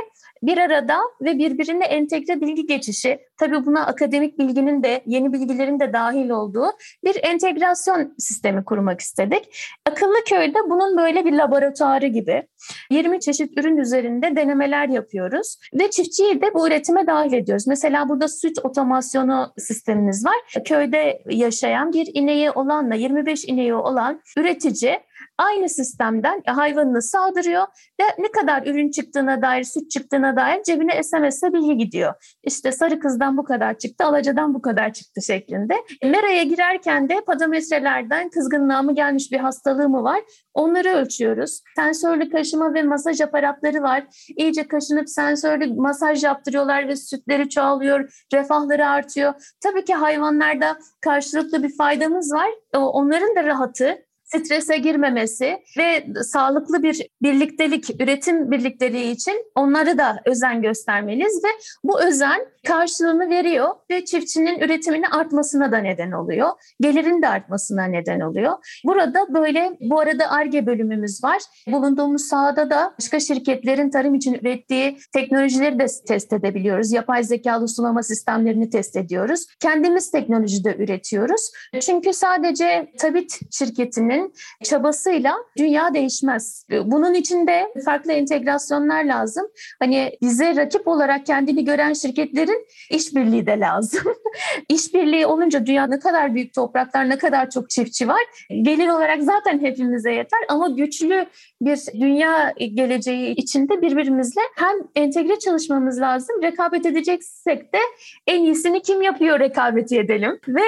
bir 0.46 0.58
arada 0.58 0.98
ve 1.20 1.38
birbirine 1.38 1.84
entegre 1.84 2.40
bilgi 2.40 2.66
geçişi, 2.66 3.18
tabii 3.36 3.66
buna 3.66 3.86
akademik 3.86 4.38
bilginin 4.38 4.82
de 4.82 5.02
yeni 5.06 5.32
bilgilerin 5.32 5.80
de 5.80 5.92
dahil 5.92 6.30
olduğu 6.30 6.66
bir 7.04 7.24
entegrasyon 7.24 8.14
sistemi 8.18 8.64
kurmak 8.64 9.00
istedik. 9.00 9.66
Akıllı 9.86 10.24
köyde 10.28 10.58
bunun 10.70 10.96
böyle 10.96 11.24
bir 11.24 11.32
laboratuvarı 11.32 12.06
gibi 12.06 12.42
20 12.90 13.20
çeşit 13.20 13.58
ürün 13.58 13.76
üzerinde 13.76 14.36
denemeler 14.36 14.88
yapıyoruz 14.88 15.58
ve 15.74 15.90
çiftçiyi 15.90 16.42
de 16.42 16.54
bu 16.54 16.68
üretime 16.68 17.06
dahil 17.06 17.32
ediyoruz. 17.32 17.66
Mesela 17.66 18.08
burada 18.08 18.28
süt 18.28 18.58
otomasyonu 18.62 19.52
sistemimiz 19.58 20.26
var. 20.26 20.62
Köyde 20.64 21.22
yaşayan 21.30 21.92
bir 21.92 22.10
ineği 22.14 22.50
olanla 22.50 22.94
25 22.94 23.44
ineği 23.44 23.74
olan 23.74 24.20
üretici 24.38 25.00
aynı 25.38 25.68
sistemden 25.68 26.42
hayvanını 26.46 27.02
sağdırıyor 27.02 27.62
ve 28.00 28.04
ne 28.18 28.32
kadar 28.32 28.66
ürün 28.66 28.90
çıktığına 28.90 29.42
dair, 29.42 29.64
süt 29.64 29.90
çıktığına 29.90 30.36
dair 30.36 30.62
cebine 30.62 31.02
SMS'e 31.02 31.52
bilgi 31.52 31.76
gidiyor. 31.76 32.36
İşte 32.42 32.72
sarı 32.72 33.00
kızdan 33.00 33.36
bu 33.36 33.44
kadar 33.44 33.78
çıktı, 33.78 34.04
alacadan 34.04 34.54
bu 34.54 34.62
kadar 34.62 34.92
çıktı 34.92 35.22
şeklinde. 35.22 35.74
Mera'ya 36.04 36.42
girerken 36.42 37.08
de 37.08 37.20
padometrelerden 37.20 38.28
kızgınlığa 38.28 38.82
mı 38.82 38.94
gelmiş 38.94 39.32
bir 39.32 39.38
hastalığı 39.38 39.88
mı 39.88 40.02
var 40.02 40.20
onları 40.56 40.88
ölçüyoruz. 40.88 41.62
Sensörlü 41.76 42.30
kaşıma 42.30 42.74
ve 42.74 42.82
masaj 42.82 43.20
aparatları 43.20 43.82
var. 43.82 44.04
İyice 44.36 44.68
kaşınıp 44.68 45.08
sensörlü 45.08 45.74
masaj 45.74 46.24
yaptırıyorlar 46.24 46.88
ve 46.88 46.96
sütleri 46.96 47.48
çoğalıyor, 47.48 48.24
refahları 48.34 48.88
artıyor. 48.88 49.34
Tabii 49.60 49.84
ki 49.84 49.94
hayvanlarda 49.94 50.78
karşılıklı 51.00 51.62
bir 51.62 51.76
faydamız 51.76 52.32
var. 52.32 52.50
Onların 52.74 53.36
da 53.36 53.44
rahatı, 53.44 54.05
strese 54.26 54.76
girmemesi 54.76 55.59
ve 55.78 56.06
sağlıklı 56.23 56.83
bir 56.83 57.06
birliktelik, 57.23 58.00
üretim 58.00 58.50
birlikteliği 58.50 59.12
için 59.12 59.45
onları 59.54 59.99
da 59.99 60.16
özen 60.25 60.62
göstermeliyiz 60.62 61.45
ve 61.45 61.49
bu 61.85 62.02
özen 62.02 62.40
karşılığını 62.66 63.30
veriyor 63.30 63.68
ve 63.90 64.04
çiftçinin 64.04 64.61
üretiminin 64.61 65.02
artmasına 65.02 65.73
da 65.73 65.78
neden 65.78 66.12
oluyor. 66.12 66.49
Gelirin 66.80 67.23
de 67.23 67.28
artmasına 67.28 67.85
neden 67.85 68.21
oluyor. 68.21 68.80
Burada 68.85 69.35
böyle 69.35 69.76
bu 69.80 70.00
arada 70.00 70.30
ARGE 70.30 70.66
bölümümüz 70.66 71.25
var. 71.25 71.42
Bulunduğumuz 71.66 72.23
sahada 72.23 72.71
da 72.71 72.95
başka 73.00 73.21
şirketlerin 73.21 73.90
tarım 73.90 74.14
için 74.14 74.35
ürettiği 74.35 74.99
teknolojileri 75.12 75.78
de 75.78 75.87
test 76.09 76.33
edebiliyoruz. 76.33 76.92
Yapay 76.92 77.25
zekalı 77.25 77.68
sulama 77.68 78.02
sistemlerini 78.02 78.71
test 78.71 78.97
ediyoruz. 78.97 79.47
Kendimiz 79.61 80.11
teknolojide 80.11 80.76
üretiyoruz. 80.76 81.50
Çünkü 81.80 82.12
sadece 82.12 82.92
Tabit 82.99 83.40
şirketinin 83.50 84.15
kişinin 84.16 84.35
çabasıyla 84.64 85.37
dünya 85.58 85.94
değişmez. 85.94 86.66
Bunun 86.85 87.14
için 87.14 87.46
de 87.46 87.73
farklı 87.85 88.12
entegrasyonlar 88.12 89.04
lazım. 89.04 89.46
Hani 89.78 90.12
bize 90.23 90.56
rakip 90.56 90.88
olarak 90.88 91.26
kendini 91.26 91.64
gören 91.64 91.92
şirketlerin 91.92 92.66
işbirliği 92.90 93.46
de 93.46 93.61
lazım. 93.61 94.02
işbirliği 94.68 95.26
olunca 95.26 95.66
dünya 95.66 95.87
ne 95.87 95.99
kadar 95.99 96.35
büyük 96.35 96.54
topraklar, 96.54 97.08
ne 97.08 97.18
kadar 97.18 97.50
çok 97.50 97.70
çiftçi 97.70 98.08
var. 98.08 98.20
Gelir 98.62 98.88
olarak 98.88 99.23
zaten 99.23 99.61
hepimize 99.61 100.12
yeter 100.12 100.40
ama 100.49 100.68
güçlü 100.68 101.26
bir 101.61 101.78
dünya 102.00 102.54
geleceği 102.75 103.34
içinde 103.34 103.82
birbirimizle 103.82 104.40
hem 104.56 104.76
entegre 104.95 105.38
çalışmamız 105.38 106.00
lazım. 106.00 106.43
Rekabet 106.43 106.86
edeceksek 106.86 107.73
de 107.73 107.78
en 108.26 108.43
iyisini 108.43 108.82
kim 108.82 109.02
yapıyor 109.02 109.40
rekabeti 109.40 109.99
edelim 109.99 110.38
ve 110.49 110.62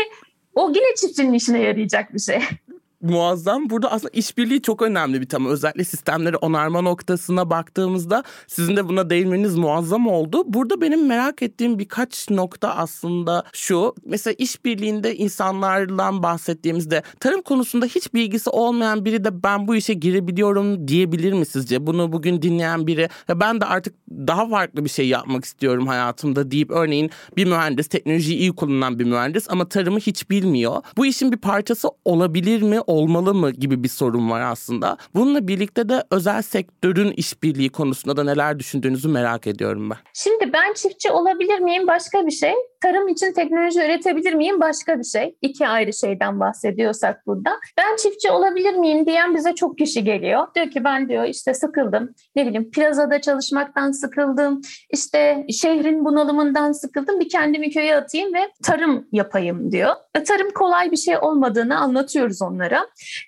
o 0.55 0.69
yine 0.69 0.95
çiftçinin 0.97 1.33
işine 1.33 1.61
yarayacak 1.61 2.15
bir 2.15 2.19
şey 2.19 2.39
muazzam. 3.01 3.71
Burada 3.71 3.93
aslında 3.93 4.11
işbirliği 4.13 4.63
çok 4.63 4.83
önemli 4.83 5.21
bir 5.21 5.29
tema. 5.29 5.51
Özellikle 5.51 5.85
sistemleri 5.85 6.37
onarma 6.37 6.81
noktasına 6.81 7.51
baktığımızda 7.51 8.25
sizin 8.47 8.77
de 8.77 8.89
buna 8.89 9.11
değinmeniz 9.11 9.57
muazzam 9.57 10.07
oldu. 10.07 10.43
Burada 10.47 10.81
benim 10.81 11.07
merak 11.07 11.43
ettiğim 11.43 11.79
birkaç 11.79 12.31
nokta 12.31 12.75
aslında 12.75 13.45
şu. 13.53 13.95
Mesela 14.05 14.35
işbirliğinde 14.39 15.17
insanlarla 15.17 16.23
bahsettiğimizde 16.23 17.03
tarım 17.21 17.43
konusunda 17.43 17.87
hiç 17.87 18.15
bilgisi 18.15 18.51
olmayan 18.51 19.05
biri 19.05 19.25
de 19.25 19.43
ben 19.43 19.69
bu 19.69 19.77
işe 19.77 19.95
girebiliyorum 19.95 20.89
diyebilir 20.89 21.33
mi 21.33 21.47
sizce? 21.47 21.87
Bunu 21.87 22.13
bugün 22.13 22.43
dinleyen 22.43 22.87
biri 22.87 23.09
ya 23.29 23.41
ben 23.41 23.61
de 23.61 23.65
artık 23.65 23.95
daha 24.11 24.49
farklı 24.49 24.85
bir 24.85 24.91
şey 24.91 25.09
yapmak 25.09 25.45
istiyorum 25.45 25.87
hayatımda 25.87 26.51
deyip 26.51 26.71
örneğin 26.71 27.11
bir 27.37 27.45
mühendis 27.45 27.89
teknolojiyi 27.89 28.39
iyi 28.39 28.53
kullanan 28.53 28.99
bir 28.99 29.05
mühendis 29.05 29.51
ama 29.51 29.69
tarımı 29.69 29.99
hiç 29.99 30.31
bilmiyor. 30.31 30.83
Bu 30.97 31.07
işin 31.07 31.33
bir 31.33 31.37
parçası 31.37 31.89
olabilir 32.05 32.63
mi? 32.63 32.81
Olmalı 32.89 33.35
mı 33.35 33.51
gibi 33.51 33.83
bir 33.83 33.89
sorun 33.89 34.31
var 34.31 34.41
aslında. 34.41 34.97
Bununla 35.15 35.49
birlikte 35.49 35.89
de 35.89 36.05
özel 36.11 36.43
sektörün 36.43 37.11
işbirliği 37.11 37.69
konusunda 37.71 38.17
da 38.17 38.25
neler 38.25 38.59
düşündüğünüzü 38.59 39.09
merak 39.09 39.47
ediyorum 39.47 39.91
ben. 39.91 39.97
Şimdi 40.15 40.53
ben 40.53 40.73
çiftçi 40.73 41.11
olabilir 41.11 41.59
miyim 41.59 41.87
başka 41.87 42.27
bir 42.27 42.31
şey 42.31 42.55
tarım 42.81 43.09
için 43.09 43.33
teknoloji 43.33 43.81
üretebilir 43.81 44.35
miyim 44.35 44.61
başka 44.61 44.99
bir 44.99 45.05
şey. 45.05 45.37
İki 45.43 45.69
ayrı 45.69 45.93
şeyden 45.93 46.41
bahsediyorsak 46.41 47.27
burada. 47.27 47.51
Ben 47.79 47.97
çiftçi 47.97 48.31
olabilir 48.31 48.75
miyim 48.75 49.07
diyen 49.07 49.35
bize 49.35 49.55
çok 49.55 49.79
kişi 49.79 50.05
geliyor. 50.05 50.47
Diyor 50.55 50.71
ki 50.71 50.85
ben 50.85 51.09
diyor 51.09 51.25
işte 51.25 51.55
sıkıldım. 51.55 52.15
Ne 52.37 52.47
bileyim 52.47 52.71
plazada 52.71 53.21
çalışmaktan 53.21 53.91
sıkıldım. 53.91 54.61
İşte 54.91 55.47
şehrin 55.61 56.05
bunalımından 56.05 56.73
sıkıldım. 56.73 57.21
Bir 57.21 57.29
kendimi 57.29 57.71
köye 57.71 57.97
atayım 57.97 58.35
ve 58.35 58.41
tarım 58.65 59.09
yapayım 59.13 59.73
diyor. 59.73 59.95
E, 60.15 60.25
tarım 60.25 60.51
kolay 60.51 60.91
bir 60.91 60.97
şey 60.97 61.19
olmadığını 61.19 61.79
anlatıyoruz 61.79 62.43
onlara. 62.43 62.78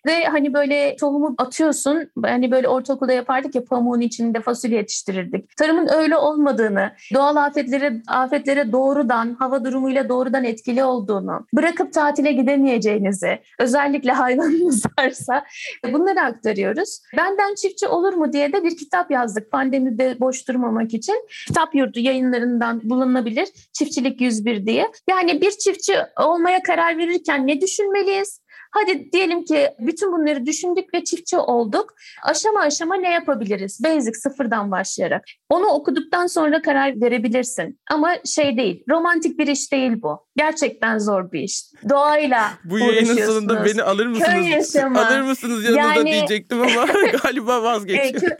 Ve 0.06 0.24
hani 0.24 0.54
böyle 0.54 0.96
tohumu 0.96 1.34
atıyorsun. 1.38 2.10
Hani 2.22 2.50
böyle 2.50 2.68
ortaokulda 2.68 3.12
yapardık 3.12 3.54
ya 3.54 3.64
pamuğun 3.64 4.00
içinde 4.00 4.40
fasulye 4.40 4.76
yetiştirirdik. 4.76 5.56
Tarımın 5.56 5.88
öyle 5.88 6.16
olmadığını, 6.16 6.92
doğal 7.14 7.36
afetlere 7.36 8.02
afetlere 8.06 8.72
doğrudan 8.72 9.36
hava 9.38 9.64
durumuyla 9.64 10.08
doğrudan 10.08 10.44
etkili 10.44 10.84
olduğunu, 10.84 11.46
bırakıp 11.52 11.92
tatile 11.92 12.32
gidemeyeceğinizi, 12.32 13.38
özellikle 13.58 14.12
hayvanınız 14.12 14.82
varsa 14.98 15.44
bunları 15.92 16.20
aktarıyoruz. 16.20 17.00
Benden 17.16 17.54
çiftçi 17.54 17.88
olur 17.88 18.12
mu 18.12 18.32
diye 18.32 18.52
de 18.52 18.64
bir 18.64 18.76
kitap 18.76 19.10
yazdık 19.10 19.50
pandemide 19.50 20.20
boş 20.20 20.48
durmamak 20.48 20.94
için. 20.94 21.26
Kitap 21.46 21.74
yurdu 21.74 21.98
yayınlarından 21.98 22.80
bulunabilir. 22.84 23.48
Çiftçilik 23.72 24.20
101 24.20 24.66
diye. 24.66 24.90
Yani 25.08 25.40
bir 25.40 25.50
çiftçi 25.50 25.94
olmaya 26.20 26.62
karar 26.62 26.98
verirken 26.98 27.46
ne 27.46 27.60
düşünmeliyiz? 27.60 28.39
Hadi 28.70 29.12
diyelim 29.12 29.44
ki 29.44 29.70
bütün 29.78 30.12
bunları 30.12 30.46
düşündük 30.46 30.94
ve 30.94 31.04
çiftçi 31.04 31.38
olduk. 31.38 31.94
Aşama 32.22 32.60
aşama 32.60 32.94
ne 32.94 33.10
yapabiliriz? 33.10 33.84
Basic 33.84 34.14
sıfırdan 34.14 34.70
başlayarak. 34.70 35.24
Onu 35.48 35.66
okuduktan 35.66 36.26
sonra 36.26 36.62
karar 36.62 37.00
verebilirsin. 37.00 37.80
Ama 37.90 38.14
şey 38.24 38.56
değil, 38.56 38.84
romantik 38.90 39.38
bir 39.38 39.46
iş 39.46 39.72
değil 39.72 40.02
bu. 40.02 40.26
Gerçekten 40.36 40.98
zor 40.98 41.32
bir 41.32 41.40
iş. 41.40 41.62
Doğayla 41.88 42.50
Bu 42.64 42.78
yayının 42.78 43.26
sonunda 43.26 43.64
beni 43.64 43.82
alır 43.82 44.06
mısınız? 44.06 44.30
Köy 44.30 44.48
yaşamı. 44.48 45.06
Alır 45.06 45.20
mısınız 45.20 45.64
yanınıza 45.64 45.94
yani, 45.94 46.12
diyecektim 46.12 46.62
ama 46.62 46.86
galiba 47.22 47.62
vazgeçiyorum. 47.62 48.28
E, 48.28 48.36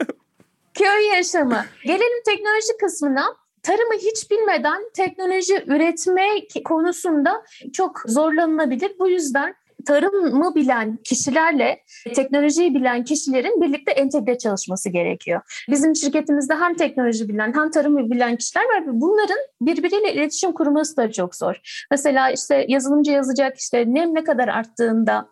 köy 0.73 1.05
yaşamı. 1.13 1.65
Gelelim 1.85 2.23
teknoloji 2.25 2.77
kısmına 2.81 3.25
tarımı 3.63 3.93
hiç 3.93 4.31
bilmeden 4.31 4.81
teknoloji 4.93 5.63
üretme 5.67 6.27
konusunda 6.65 7.43
çok 7.73 8.03
zorlanılabilir. 8.05 8.91
Bu 8.99 9.09
yüzden 9.09 9.55
tarımı 9.83 10.55
bilen 10.55 10.97
kişilerle 11.03 11.83
teknolojiyi 12.15 12.75
bilen 12.75 13.03
kişilerin 13.03 13.61
birlikte 13.61 13.91
entegre 13.91 14.37
çalışması 14.37 14.89
gerekiyor. 14.89 15.65
Bizim 15.69 15.95
şirketimizde 15.95 16.55
hem 16.55 16.73
teknoloji 16.73 17.29
bilen 17.29 17.53
hem 17.55 17.71
tarımı 17.71 18.11
bilen 18.11 18.35
kişiler 18.35 18.63
var 18.63 18.87
ve 18.87 19.01
bunların 19.01 19.39
birbiriyle 19.61 20.13
iletişim 20.13 20.51
kurması 20.51 20.97
da 20.97 21.11
çok 21.11 21.35
zor. 21.35 21.85
Mesela 21.91 22.31
işte 22.31 22.65
yazılımcı 22.67 23.11
yazacak 23.11 23.57
işte 23.57 23.85
nem 23.87 24.15
ne 24.15 24.23
kadar 24.23 24.47
arttığında 24.47 25.29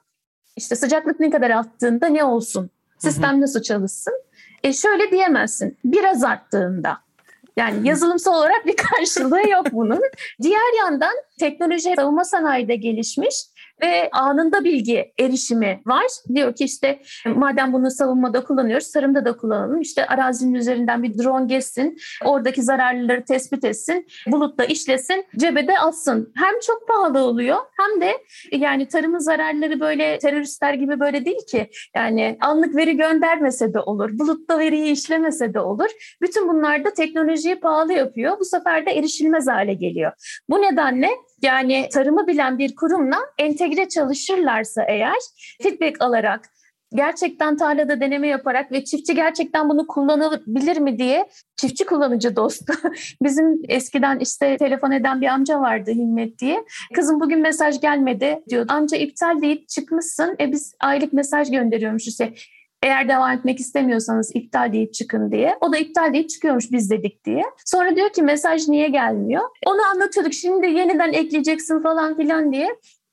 işte 0.58 0.76
sıcaklık 0.76 1.20
ne 1.20 1.30
kadar 1.30 1.50
arttığında 1.50 2.08
ne 2.08 2.24
olsun? 2.24 2.70
Sistem 2.98 3.42
nasıl 3.42 3.62
çalışsın? 3.62 4.14
E 4.64 4.74
şöyle 4.74 5.12
diyemezsin. 5.12 5.78
Biraz 5.86 6.24
arttığında. 6.24 6.98
Yani 7.58 7.88
yazılımsal 7.88 8.34
olarak 8.34 8.66
bir 8.66 8.76
karşılığı 8.76 9.50
yok 9.50 9.66
bunun. 9.72 10.02
Diğer 10.42 10.78
yandan 10.84 11.14
teknoloji 11.40 11.94
savunma 11.96 12.24
sanayide 12.26 12.76
gelişmiş 12.76 13.36
ve 13.84 14.10
anında 14.12 14.64
bilgi 14.64 15.14
erişimi 15.20 15.82
var. 15.86 16.06
Diyor 16.36 16.56
ki 16.56 16.64
işte 16.64 17.00
madem 17.26 17.74
bunu 17.74 17.92
savunmada 17.92 18.44
kullanıyoruz, 18.44 18.92
tarımda 18.92 19.26
da 19.26 19.38
kullanalım. 19.38 19.82
İşte 19.82 20.06
arazinin 20.06 20.54
üzerinden 20.54 21.04
bir 21.04 21.18
drone 21.18 21.46
geçsin, 21.46 21.98
oradaki 22.26 22.64
zararlıları 22.64 23.26
tespit 23.26 23.64
etsin, 23.64 24.08
bulutta 24.28 24.64
işlesin, 24.66 25.26
cebede 25.38 25.80
atsın. 25.80 26.34
Hem 26.36 26.60
çok 26.68 26.88
pahalı 26.88 27.20
oluyor 27.20 27.58
hem 27.78 28.02
de 28.02 28.18
yani 28.52 28.88
tarımın 28.88 29.20
zararları 29.20 29.80
böyle 29.80 30.20
teröristler 30.20 30.74
gibi 30.74 31.00
böyle 31.00 31.26
değil 31.26 31.46
ki. 31.52 31.70
Yani 31.96 32.38
anlık 32.42 32.76
veri 32.76 32.98
göndermese 32.98 33.74
de 33.74 33.80
olur, 33.80 34.20
bulutta 34.20 34.60
veriyi 34.60 34.92
işlemese 34.92 35.54
de 35.54 35.60
olur. 35.60 35.90
Bütün 36.22 36.48
bunlar 36.48 36.86
da 36.86 36.94
teknolojiyi 36.94 37.60
pahalı 37.60 37.94
yapıyor. 37.94 38.40
Bu 38.40 38.46
sefer 38.46 38.86
de 38.86 38.92
erişilmez 38.92 39.48
hale 39.48 39.74
geliyor. 39.74 40.12
Bu 40.50 40.62
nedenle 40.62 41.10
yani 41.42 41.90
tarımı 41.94 42.28
bilen 42.28 42.58
bir 42.58 42.76
kurumla 42.76 43.18
entegre 43.38 43.90
çalışırlarsa 43.90 44.84
eğer 44.84 45.18
feedback 45.62 46.02
alarak 46.02 46.42
gerçekten 46.96 47.58
tarlada 47.58 48.02
deneme 48.02 48.28
yaparak 48.28 48.72
ve 48.72 48.84
çiftçi 48.84 49.16
gerçekten 49.16 49.70
bunu 49.70 49.88
kullanabilir 49.88 50.78
mi 50.78 50.98
diye 50.98 51.30
çiftçi 51.56 51.86
kullanıcı 51.86 52.36
dostu. 52.36 52.74
Bizim 53.24 53.62
eskiden 53.68 54.20
işte 54.20 54.58
telefon 54.58 54.92
eden 54.92 55.22
bir 55.22 55.28
amca 55.28 55.60
vardı 55.60 55.92
Himmet 55.92 56.40
diye. 56.40 56.66
Kızım 56.96 57.20
bugün 57.20 57.42
mesaj 57.42 57.82
gelmedi 57.82 58.40
diyor. 58.50 58.66
Amca 58.68 58.98
iptal 58.98 59.42
deyip 59.42 59.70
çıkmışsın. 59.70 60.36
E 60.40 60.52
biz 60.52 60.74
aylık 60.80 61.14
mesaj 61.14 61.52
gönderiyormuş 61.52 62.08
işte. 62.08 62.34
Eğer 62.84 63.10
devam 63.10 63.32
etmek 63.32 63.60
istemiyorsanız 63.60 64.36
iptal 64.36 64.74
deyip 64.74 64.94
çıkın 64.94 65.32
diye. 65.32 65.58
O 65.62 65.74
da 65.74 65.78
iptal 65.78 66.14
deyip 66.14 66.30
çıkıyormuş 66.30 66.72
biz 66.72 66.92
dedik 66.92 67.26
diye. 67.26 67.44
Sonra 67.66 67.96
diyor 67.96 68.10
ki 68.10 68.22
mesaj 68.22 68.68
niye 68.68 68.88
gelmiyor? 68.88 69.44
Onu 69.66 69.82
anlatıyorduk. 69.94 70.34
Şimdi 70.34 70.68
yeniden 70.68 71.14
ekleyeceksin 71.14 71.80
falan 71.82 72.18
filan 72.18 72.52
diye. 72.52 72.70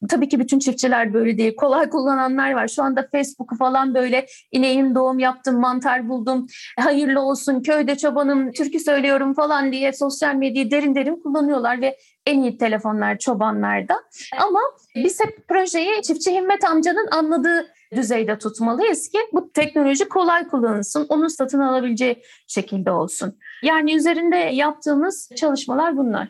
Tabii 0.08 0.28
ki 0.28 0.38
bütün 0.38 0.58
çiftçiler 0.58 1.14
böyle 1.14 1.38
değil. 1.38 1.56
Kolay 1.56 1.90
kullananlar 1.90 2.52
var. 2.52 2.68
Şu 2.68 2.82
anda 2.82 3.08
Facebook'u 3.12 3.56
falan 3.56 3.94
böyle 3.94 4.26
ineğim 4.52 4.94
doğum 4.94 5.18
yaptım, 5.18 5.60
mantar 5.60 6.08
buldum, 6.08 6.46
hayırlı 6.80 7.20
olsun, 7.20 7.62
köyde 7.62 7.96
çobanım, 7.96 8.52
türkü 8.52 8.80
söylüyorum 8.80 9.34
falan 9.34 9.72
diye 9.72 9.92
sosyal 9.92 10.34
medyayı 10.34 10.70
derin 10.70 10.94
derin 10.94 11.22
kullanıyorlar 11.22 11.80
ve 11.80 11.96
en 12.26 12.42
iyi 12.42 12.58
telefonlar 12.58 13.18
çobanlarda. 13.18 13.94
Ama 14.38 14.60
biz 14.94 15.20
hep 15.20 15.48
projeyi 15.48 16.02
çiftçi 16.02 16.34
Himmet 16.34 16.64
amcanın 16.64 17.08
anladığı 17.10 17.66
düzeyde 17.94 18.38
tutmalıyız 18.38 19.08
ki 19.08 19.18
bu 19.32 19.52
teknoloji 19.52 20.08
kolay 20.08 20.48
kullanılsın, 20.48 21.06
onun 21.08 21.28
satın 21.28 21.60
alabileceği 21.60 22.22
şekilde 22.46 22.90
olsun. 22.90 23.38
Yani 23.62 23.94
üzerinde 23.94 24.36
yaptığımız 24.36 25.30
çalışmalar 25.36 25.96
bunlar. 25.96 26.28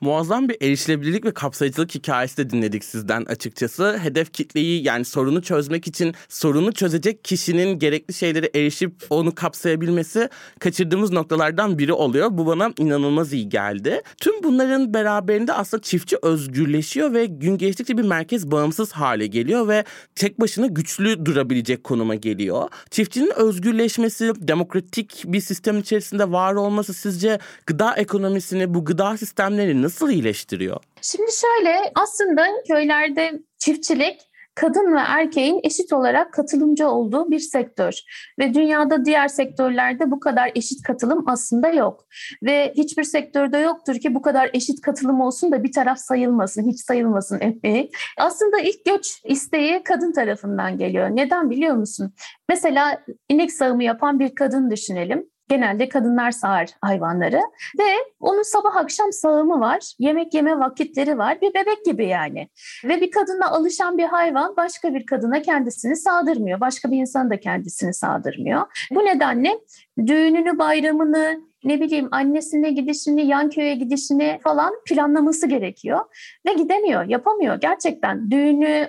Muazzam 0.00 0.48
bir 0.48 0.56
erişilebilirlik 0.60 1.24
ve 1.24 1.34
kapsayıcılık 1.34 1.94
hikayesi 1.94 2.36
de 2.36 2.50
dinledik 2.50 2.84
sizden 2.84 3.24
açıkçası. 3.24 3.98
Hedef 3.98 4.32
kitleyi 4.32 4.82
yani 4.82 5.04
sorunu 5.04 5.42
çözmek 5.42 5.86
için 5.86 6.14
sorunu 6.28 6.72
çözecek 6.72 7.24
kişinin 7.24 7.78
gerekli 7.78 8.14
şeylere 8.14 8.50
erişip 8.54 8.92
onu 9.10 9.34
kapsayabilmesi 9.34 10.28
kaçırdığımız 10.58 11.12
noktalardan 11.12 11.78
biri 11.78 11.92
oluyor. 11.92 12.28
Bu 12.30 12.46
bana 12.46 12.72
inanılmaz 12.78 13.32
iyi 13.32 13.48
geldi. 13.48 14.02
Tüm 14.20 14.42
bunların 14.42 14.94
beraberinde 14.94 15.52
aslında 15.52 15.82
çiftçi 15.82 16.16
özgürleşiyor 16.22 17.12
ve 17.12 17.26
gün 17.26 17.58
geçtikçe 17.58 17.98
bir 17.98 18.04
merkez 18.04 18.50
bağımsız 18.50 18.92
hale 18.92 19.26
geliyor 19.26 19.68
ve 19.68 19.84
tek 20.14 20.40
başına 20.40 20.66
güçlü 20.66 21.26
durabilecek 21.26 21.84
konuma 21.84 22.14
geliyor. 22.14 22.68
Çiftçinin 22.90 23.32
özgürleşmesi, 23.36 24.32
demokratik 24.38 25.22
bir 25.26 25.40
sistem 25.40 25.78
içerisinde 25.78 26.32
var 26.32 26.54
olması 26.54 26.94
sizce 26.94 27.38
gıda 27.66 27.94
ekonomisini, 27.94 28.74
bu 28.74 28.84
gıda 28.84 29.16
sistemlerini 29.16 29.85
nasıl 29.86 30.10
iyileştiriyor? 30.10 30.80
Şimdi 31.02 31.30
şöyle 31.32 31.92
aslında 31.94 32.46
köylerde 32.68 33.42
çiftçilik 33.58 34.20
kadın 34.54 34.94
ve 34.94 34.98
erkeğin 34.98 35.60
eşit 35.62 35.92
olarak 35.92 36.32
katılımcı 36.32 36.88
olduğu 36.88 37.30
bir 37.30 37.38
sektör. 37.38 38.00
Ve 38.38 38.54
dünyada 38.54 39.04
diğer 39.04 39.28
sektörlerde 39.28 40.10
bu 40.10 40.20
kadar 40.20 40.52
eşit 40.54 40.82
katılım 40.82 41.24
aslında 41.28 41.68
yok. 41.68 42.06
Ve 42.42 42.72
hiçbir 42.76 43.04
sektörde 43.04 43.58
yoktur 43.58 43.94
ki 43.94 44.14
bu 44.14 44.22
kadar 44.22 44.50
eşit 44.54 44.80
katılım 44.80 45.20
olsun 45.20 45.52
da 45.52 45.64
bir 45.64 45.72
taraf 45.72 45.98
sayılmasın, 45.98 46.70
hiç 46.70 46.80
sayılmasın 46.80 47.40
emeği. 47.40 47.90
Aslında 48.18 48.58
ilk 48.58 48.84
göç 48.84 49.20
isteği 49.24 49.82
kadın 49.82 50.12
tarafından 50.12 50.78
geliyor. 50.78 51.08
Neden 51.12 51.50
biliyor 51.50 51.74
musun? 51.74 52.12
Mesela 52.48 53.04
inek 53.28 53.52
sağımı 53.52 53.84
yapan 53.84 54.20
bir 54.20 54.34
kadın 54.34 54.70
düşünelim. 54.70 55.26
Genelde 55.48 55.88
kadınlar 55.88 56.30
sağar 56.30 56.68
hayvanları 56.80 57.40
ve 57.78 57.88
onun 58.20 58.42
sabah 58.42 58.76
akşam 58.76 59.12
sağımı 59.12 59.60
var, 59.60 59.94
yemek 59.98 60.34
yeme 60.34 60.58
vakitleri 60.58 61.18
var, 61.18 61.40
bir 61.40 61.54
bebek 61.54 61.84
gibi 61.84 62.06
yani. 62.06 62.48
Ve 62.84 63.00
bir 63.00 63.10
kadına 63.10 63.50
alışan 63.50 63.98
bir 63.98 64.04
hayvan 64.04 64.56
başka 64.56 64.94
bir 64.94 65.06
kadına 65.06 65.42
kendisini 65.42 65.96
sağdırmıyor, 65.96 66.60
başka 66.60 66.90
bir 66.90 66.96
insan 66.96 67.30
da 67.30 67.40
kendisini 67.40 67.94
sağdırmıyor. 67.94 68.62
Bu 68.90 69.04
nedenle 69.04 69.58
düğününü, 70.06 70.58
bayramını, 70.58 71.40
ne 71.66 71.80
bileyim 71.80 72.08
annesine 72.10 72.70
gidişini, 72.70 73.26
yan 73.26 73.50
köye 73.50 73.74
gidişini 73.74 74.38
falan 74.42 74.72
planlaması 74.88 75.46
gerekiyor. 75.46 76.00
Ve 76.46 76.52
gidemiyor, 76.52 77.04
yapamıyor. 77.04 77.60
Gerçekten 77.60 78.30
düğünü, 78.30 78.88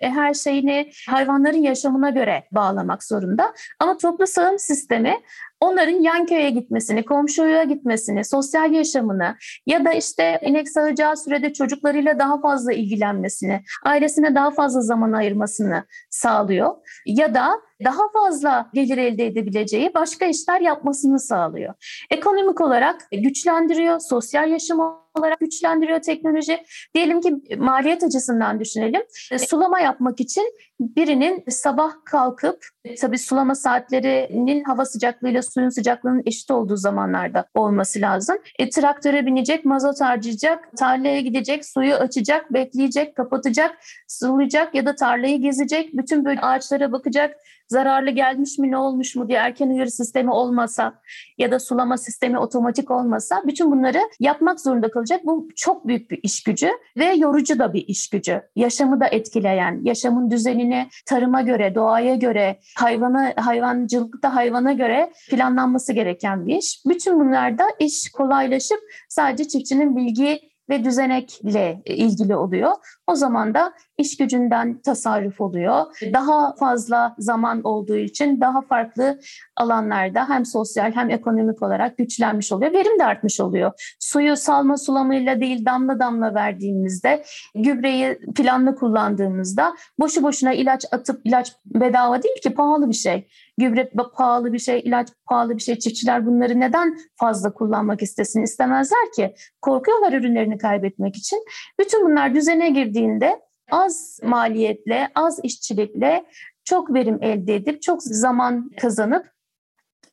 her 0.00 0.34
şeyini 0.34 0.90
hayvanların 1.08 1.62
yaşamına 1.62 2.10
göre 2.10 2.44
bağlamak 2.52 3.04
zorunda. 3.04 3.54
Ama 3.78 3.96
toplu 3.96 4.26
sağım 4.26 4.58
sistemi 4.58 5.14
onların 5.60 6.00
yan 6.00 6.26
köye 6.26 6.50
gitmesini, 6.50 7.04
komşuya 7.04 7.64
gitmesini, 7.64 8.24
sosyal 8.24 8.72
yaşamını 8.72 9.36
ya 9.66 9.84
da 9.84 9.92
işte 9.92 10.40
inek 10.42 10.68
sağacağı 10.68 11.16
sürede 11.16 11.52
çocuklarıyla 11.52 12.18
daha 12.18 12.40
fazla 12.40 12.72
ilgilenmesini, 12.72 13.60
ailesine 13.84 14.34
daha 14.34 14.50
fazla 14.50 14.80
zaman 14.80 15.12
ayırmasını 15.12 15.84
sağlıyor. 16.10 16.74
Ya 17.06 17.34
da 17.34 17.50
daha 17.84 18.02
fazla 18.12 18.70
gelir 18.74 18.98
elde 18.98 19.26
edebileceği 19.26 19.94
başka 19.94 20.24
işler 20.26 20.60
yapmasını 20.60 21.20
sağlıyor. 21.20 21.74
Ekonomik 22.10 22.60
olarak 22.60 23.08
güçlendiriyor, 23.12 24.00
sosyal 24.00 24.50
yaşam 24.50 25.03
olarak 25.14 25.40
güçlendiriyor 25.40 26.00
teknoloji. 26.00 26.64
Diyelim 26.94 27.20
ki 27.20 27.56
maliyet 27.58 28.02
açısından 28.02 28.60
düşünelim. 28.60 29.02
E, 29.32 29.38
sulama 29.38 29.80
yapmak 29.80 30.20
için 30.20 30.44
birinin 30.80 31.44
sabah 31.48 31.92
kalkıp 32.04 32.66
tabii 33.00 33.18
sulama 33.18 33.54
saatlerinin 33.54 34.64
hava 34.64 34.84
sıcaklığıyla 34.84 35.42
suyun 35.42 35.68
sıcaklığının 35.68 36.22
eşit 36.26 36.50
olduğu 36.50 36.76
zamanlarda 36.76 37.46
olması 37.54 38.00
lazım. 38.00 38.36
E, 38.58 38.70
traktöre 38.70 39.26
binecek, 39.26 39.64
mazot 39.64 40.00
harcayacak, 40.00 40.76
tarlaya 40.76 41.20
gidecek, 41.20 41.64
suyu 41.64 41.94
açacak, 41.94 42.52
bekleyecek, 42.52 43.16
kapatacak, 43.16 43.78
sulayacak 44.08 44.74
ya 44.74 44.86
da 44.86 44.94
tarlayı 44.94 45.40
gezecek, 45.40 45.96
bütün 45.96 46.24
böyle 46.24 46.40
ağaçlara 46.40 46.92
bakacak, 46.92 47.36
zararlı 47.68 48.10
gelmiş 48.10 48.58
mi 48.58 48.70
ne 48.70 48.76
olmuş 48.76 49.16
mu 49.16 49.28
diye 49.28 49.38
erken 49.38 49.68
uyarı 49.68 49.90
sistemi 49.90 50.30
olmasa 50.30 51.00
ya 51.38 51.50
da 51.50 51.58
sulama 51.58 51.98
sistemi 51.98 52.38
otomatik 52.38 52.90
olmasa 52.90 53.42
bütün 53.46 53.72
bunları 53.72 54.00
yapmak 54.20 54.60
zorunda 54.60 54.90
kalacak. 55.04 55.26
Bu 55.26 55.48
çok 55.56 55.86
büyük 55.86 56.10
bir 56.10 56.20
iş 56.22 56.42
gücü 56.42 56.70
ve 56.96 57.04
yorucu 57.04 57.58
da 57.58 57.72
bir 57.72 57.88
iş 57.88 58.10
gücü. 58.10 58.42
Yaşamı 58.56 59.00
da 59.00 59.06
etkileyen, 59.06 59.80
yaşamın 59.82 60.30
düzenini 60.30 60.88
tarıma 61.06 61.42
göre, 61.42 61.74
doğaya 61.74 62.14
göre, 62.14 62.58
hayvana 62.76 63.32
hayvancılıkta 63.36 64.34
hayvana 64.34 64.72
göre 64.72 65.12
planlanması 65.30 65.92
gereken 65.92 66.46
bir 66.46 66.56
iş. 66.56 66.82
Bütün 66.86 67.20
bunlarda 67.20 67.64
iş 67.78 68.10
kolaylaşıp 68.10 68.80
sadece 69.08 69.48
çiftçinin 69.48 69.96
bilgi 69.96 70.40
ve 70.68 70.84
düzenekle 70.84 71.82
ilgili 71.84 72.36
oluyor. 72.36 72.72
O 73.06 73.14
zaman 73.14 73.54
da 73.54 73.72
iş 73.98 74.16
gücünden 74.16 74.80
tasarruf 74.80 75.40
oluyor. 75.40 75.84
Daha 76.12 76.54
fazla 76.54 77.14
zaman 77.18 77.62
olduğu 77.62 77.96
için 77.96 78.40
daha 78.40 78.62
farklı 78.62 79.20
alanlarda 79.56 80.28
hem 80.28 80.46
sosyal 80.46 80.92
hem 80.92 81.10
ekonomik 81.10 81.62
olarak 81.62 81.98
güçlenmiş 81.98 82.52
oluyor. 82.52 82.72
Verim 82.72 82.98
de 82.98 83.04
artmış 83.04 83.40
oluyor. 83.40 83.96
Suyu 84.00 84.36
salma 84.36 84.76
sulamayla 84.76 85.40
değil 85.40 85.64
damla 85.64 85.98
damla 85.98 86.34
verdiğimizde, 86.34 87.24
gübreyi 87.54 88.18
planlı 88.36 88.76
kullandığımızda 88.76 89.74
boşu 89.98 90.22
boşuna 90.22 90.52
ilaç 90.52 90.84
atıp 90.92 91.20
ilaç 91.24 91.52
bedava 91.66 92.22
değil 92.22 92.40
ki 92.42 92.54
pahalı 92.54 92.88
bir 92.88 92.94
şey. 92.94 93.28
Gübre 93.58 93.90
pahalı 94.16 94.52
bir 94.52 94.58
şey, 94.58 94.80
ilaç 94.80 95.08
pahalı 95.26 95.56
bir 95.56 95.62
şey. 95.62 95.78
Çiftçiler 95.78 96.26
bunları 96.26 96.60
neden 96.60 96.96
fazla 97.16 97.52
kullanmak 97.52 98.02
istesin 98.02 98.42
istemezler 98.42 99.12
ki? 99.16 99.34
Korkuyorlar 99.62 100.12
ürünlerini 100.12 100.58
kaybetmek 100.58 101.16
için. 101.16 101.44
Bütün 101.80 102.10
bunlar 102.10 102.34
düzene 102.34 102.70
girdiğinde 102.94 103.40
az 103.70 104.20
maliyetle, 104.22 105.08
az 105.14 105.40
işçilikle 105.42 106.24
çok 106.64 106.94
verim 106.94 107.18
elde 107.22 107.54
edip 107.54 107.82
çok 107.82 108.02
zaman 108.02 108.70
kazanıp 108.80 109.34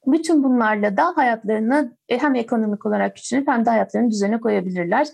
bütün 0.05 0.43
bunlarla 0.43 0.97
da 0.97 1.17
hayatlarını 1.17 1.97
hem 2.17 2.35
ekonomik 2.35 2.85
olarak 2.85 3.15
küçülüp 3.15 3.47
hem 3.47 3.65
de 3.65 3.69
hayatlarını 3.69 4.11
düzene 4.11 4.39
koyabilirler. 4.39 5.07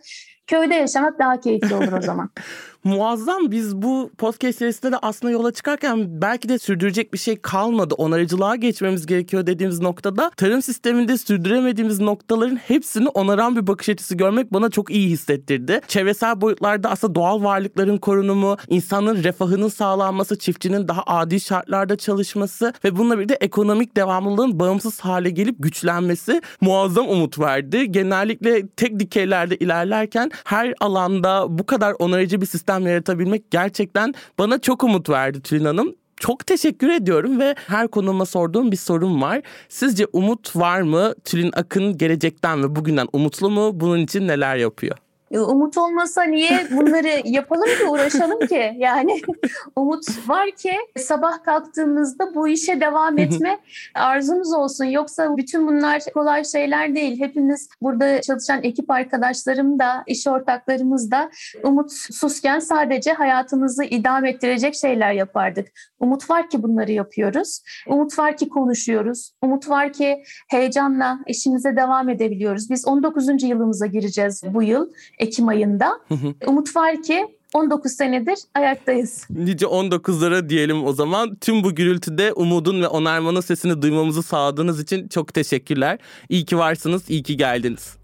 Köyde 0.47 0.75
yaşamak 0.75 1.19
daha 1.19 1.39
keyifli 1.39 1.75
olur 1.75 1.91
o 1.91 2.01
zaman. 2.01 2.29
Muazzam 2.83 3.51
biz 3.51 3.75
bu 3.75 4.11
podcast 4.17 4.57
serisinde 4.59 4.91
de 4.91 4.97
aslında 5.01 5.31
yola 5.31 5.53
çıkarken 5.53 6.21
belki 6.21 6.49
de 6.49 6.59
sürdürecek 6.59 7.13
bir 7.13 7.17
şey 7.17 7.35
kalmadı. 7.35 7.95
Onarıcılığa 7.97 8.55
geçmemiz 8.55 9.05
gerekiyor 9.05 9.47
dediğimiz 9.47 9.81
noktada 9.81 10.31
tarım 10.37 10.61
sisteminde 10.61 11.17
sürdüremediğimiz 11.17 11.99
noktaların 11.99 12.55
hepsini 12.55 13.09
onaran 13.09 13.55
bir 13.55 13.67
bakış 13.67 13.89
açısı 13.89 14.15
görmek 14.15 14.53
bana 14.53 14.69
çok 14.69 14.91
iyi 14.91 15.09
hissettirdi. 15.09 15.81
Çevresel 15.87 16.41
boyutlarda 16.41 16.89
aslında 16.89 17.15
doğal 17.15 17.43
varlıkların 17.43 17.97
korunumu, 17.97 18.57
insanın 18.69 19.23
refahının 19.23 19.67
sağlanması, 19.67 20.37
çiftçinin 20.37 20.87
daha 20.87 21.03
adil 21.07 21.39
şartlarda 21.39 21.95
çalışması 21.95 22.73
ve 22.83 22.97
bununla 22.97 23.17
birlikte 23.17 23.37
ekonomik 23.41 23.95
devamlılığın 23.97 24.59
bağımsız 24.59 24.99
hale 24.99 25.29
gelip 25.29 25.55
güçlenmesi 25.59 26.41
muazzam 26.61 26.86
umut 26.95 27.39
verdi. 27.39 27.91
Genellikle 27.91 28.67
tek 28.67 28.99
dikeylerde 28.99 29.55
ilerlerken 29.55 30.31
her 30.45 30.73
alanda 30.79 31.45
bu 31.49 31.65
kadar 31.65 31.95
onarıcı 31.99 32.41
bir 32.41 32.45
sistem 32.45 32.87
yaratabilmek 32.87 33.51
gerçekten 33.51 34.13
bana 34.39 34.59
çok 34.59 34.83
umut 34.83 35.09
verdi 35.09 35.41
Tülin 35.41 35.65
Hanım. 35.65 35.95
Çok 36.19 36.47
teşekkür 36.47 36.89
ediyorum 36.89 37.39
ve 37.39 37.55
her 37.67 37.87
konuma 37.87 38.25
sorduğum 38.25 38.71
bir 38.71 38.77
sorum 38.77 39.21
var. 39.21 39.41
Sizce 39.69 40.05
umut 40.13 40.55
var 40.55 40.81
mı? 40.81 41.13
Tülin 41.23 41.51
Akın 41.53 41.97
gelecekten 41.97 42.63
ve 42.63 42.75
bugünden 42.75 43.07
umutlu 43.13 43.49
mu? 43.49 43.79
Bunun 43.79 43.99
için 43.99 44.27
neler 44.27 44.55
yapıyor? 44.55 44.97
Umut 45.31 45.77
olmasa 45.77 46.23
niye 46.23 46.67
bunları 46.71 47.21
yapalım 47.25 47.65
ki 47.65 47.85
uğraşalım 47.89 48.47
ki? 48.47 48.73
Yani 48.77 49.21
umut 49.75 50.29
var 50.29 50.51
ki 50.51 50.73
sabah 50.97 51.43
kalktığımızda 51.43 52.35
bu 52.35 52.47
işe 52.47 52.81
devam 52.81 53.17
etme 53.17 53.59
arzumuz 53.93 54.53
olsun. 54.53 54.85
Yoksa 54.85 55.37
bütün 55.37 55.67
bunlar 55.67 56.01
kolay 56.13 56.43
şeyler 56.45 56.95
değil. 56.95 57.19
Hepimiz 57.19 57.69
burada 57.81 58.21
çalışan 58.21 58.63
ekip 58.63 58.91
arkadaşlarım 58.91 59.79
da, 59.79 60.03
iş 60.07 60.27
ortaklarımız 60.27 61.11
da 61.11 61.29
umutsuzken 61.63 62.59
sadece 62.59 63.13
hayatımızı 63.13 63.83
idame 63.83 64.29
ettirecek 64.29 64.75
şeyler 64.75 65.13
yapardık. 65.13 65.67
Umut 65.99 66.29
var 66.29 66.49
ki 66.49 66.63
bunları 66.63 66.91
yapıyoruz. 66.91 67.61
Umut 67.87 68.19
var 68.19 68.37
ki 68.37 68.49
konuşuyoruz. 68.49 69.33
Umut 69.41 69.69
var 69.69 69.93
ki 69.93 70.23
heyecanla 70.49 71.19
işimize 71.27 71.75
devam 71.75 72.09
edebiliyoruz. 72.09 72.69
Biz 72.69 72.87
19. 72.87 73.43
yılımıza 73.43 73.85
gireceğiz 73.85 74.43
bu 74.53 74.63
yıl. 74.63 74.89
Ekim 75.17 75.47
ayında. 75.47 75.99
Umut 76.47 76.75
var 76.75 77.01
ki 77.01 77.27
19 77.53 77.91
senedir 77.91 78.37
ayaktayız. 78.55 79.25
Nice 79.29 79.65
19'lara 79.65 80.49
diyelim 80.49 80.85
o 80.85 80.93
zaman. 80.93 81.35
Tüm 81.35 81.63
bu 81.63 81.75
gürültüde 81.75 82.33
umudun 82.33 82.81
ve 82.81 82.87
onarmanın 82.87 83.41
sesini 83.41 83.81
duymamızı 83.81 84.23
sağladığınız 84.23 84.79
için 84.79 85.07
çok 85.07 85.33
teşekkürler. 85.33 85.99
İyi 86.29 86.45
ki 86.45 86.57
varsınız, 86.57 87.09
iyi 87.09 87.23
ki 87.23 87.37
geldiniz. 87.37 87.97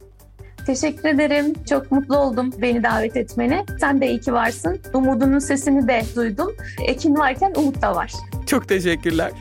Teşekkür 0.66 1.10
ederim. 1.10 1.54
Çok 1.70 1.92
mutlu 1.92 2.18
oldum 2.18 2.52
beni 2.62 2.84
davet 2.84 3.18
etmene. 3.18 3.66
Sen 3.80 4.02
de 4.02 4.10
iyi 4.10 4.20
ki 4.20 4.34
varsın. 4.34 4.80
Umudunun 4.94 5.40
sesini 5.40 5.88
de 5.88 6.02
duydum. 6.16 6.52
Ekin 6.88 7.16
varken 7.16 7.54
umut 7.58 7.82
da 7.82 7.96
var. 7.96 8.12
Çok 8.48 8.70
teşekkürler. 8.70 9.32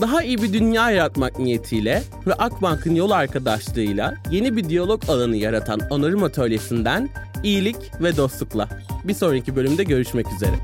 Daha 0.00 0.22
iyi 0.22 0.42
bir 0.42 0.52
dünya 0.52 0.90
yaratmak 0.90 1.38
niyetiyle 1.38 2.02
ve 2.26 2.34
Akbank'ın 2.34 2.94
yol 2.94 3.10
arkadaşlığıyla 3.10 4.14
yeni 4.30 4.56
bir 4.56 4.68
diyalog 4.68 5.10
alanı 5.10 5.36
yaratan 5.36 5.80
Onarım 5.90 6.22
Atölyesi'nden 6.22 7.10
iyilik 7.42 7.76
ve 8.00 8.16
dostlukla. 8.16 8.68
Bir 9.04 9.14
sonraki 9.14 9.56
bölümde 9.56 9.84
görüşmek 9.84 10.26
üzere. 10.32 10.54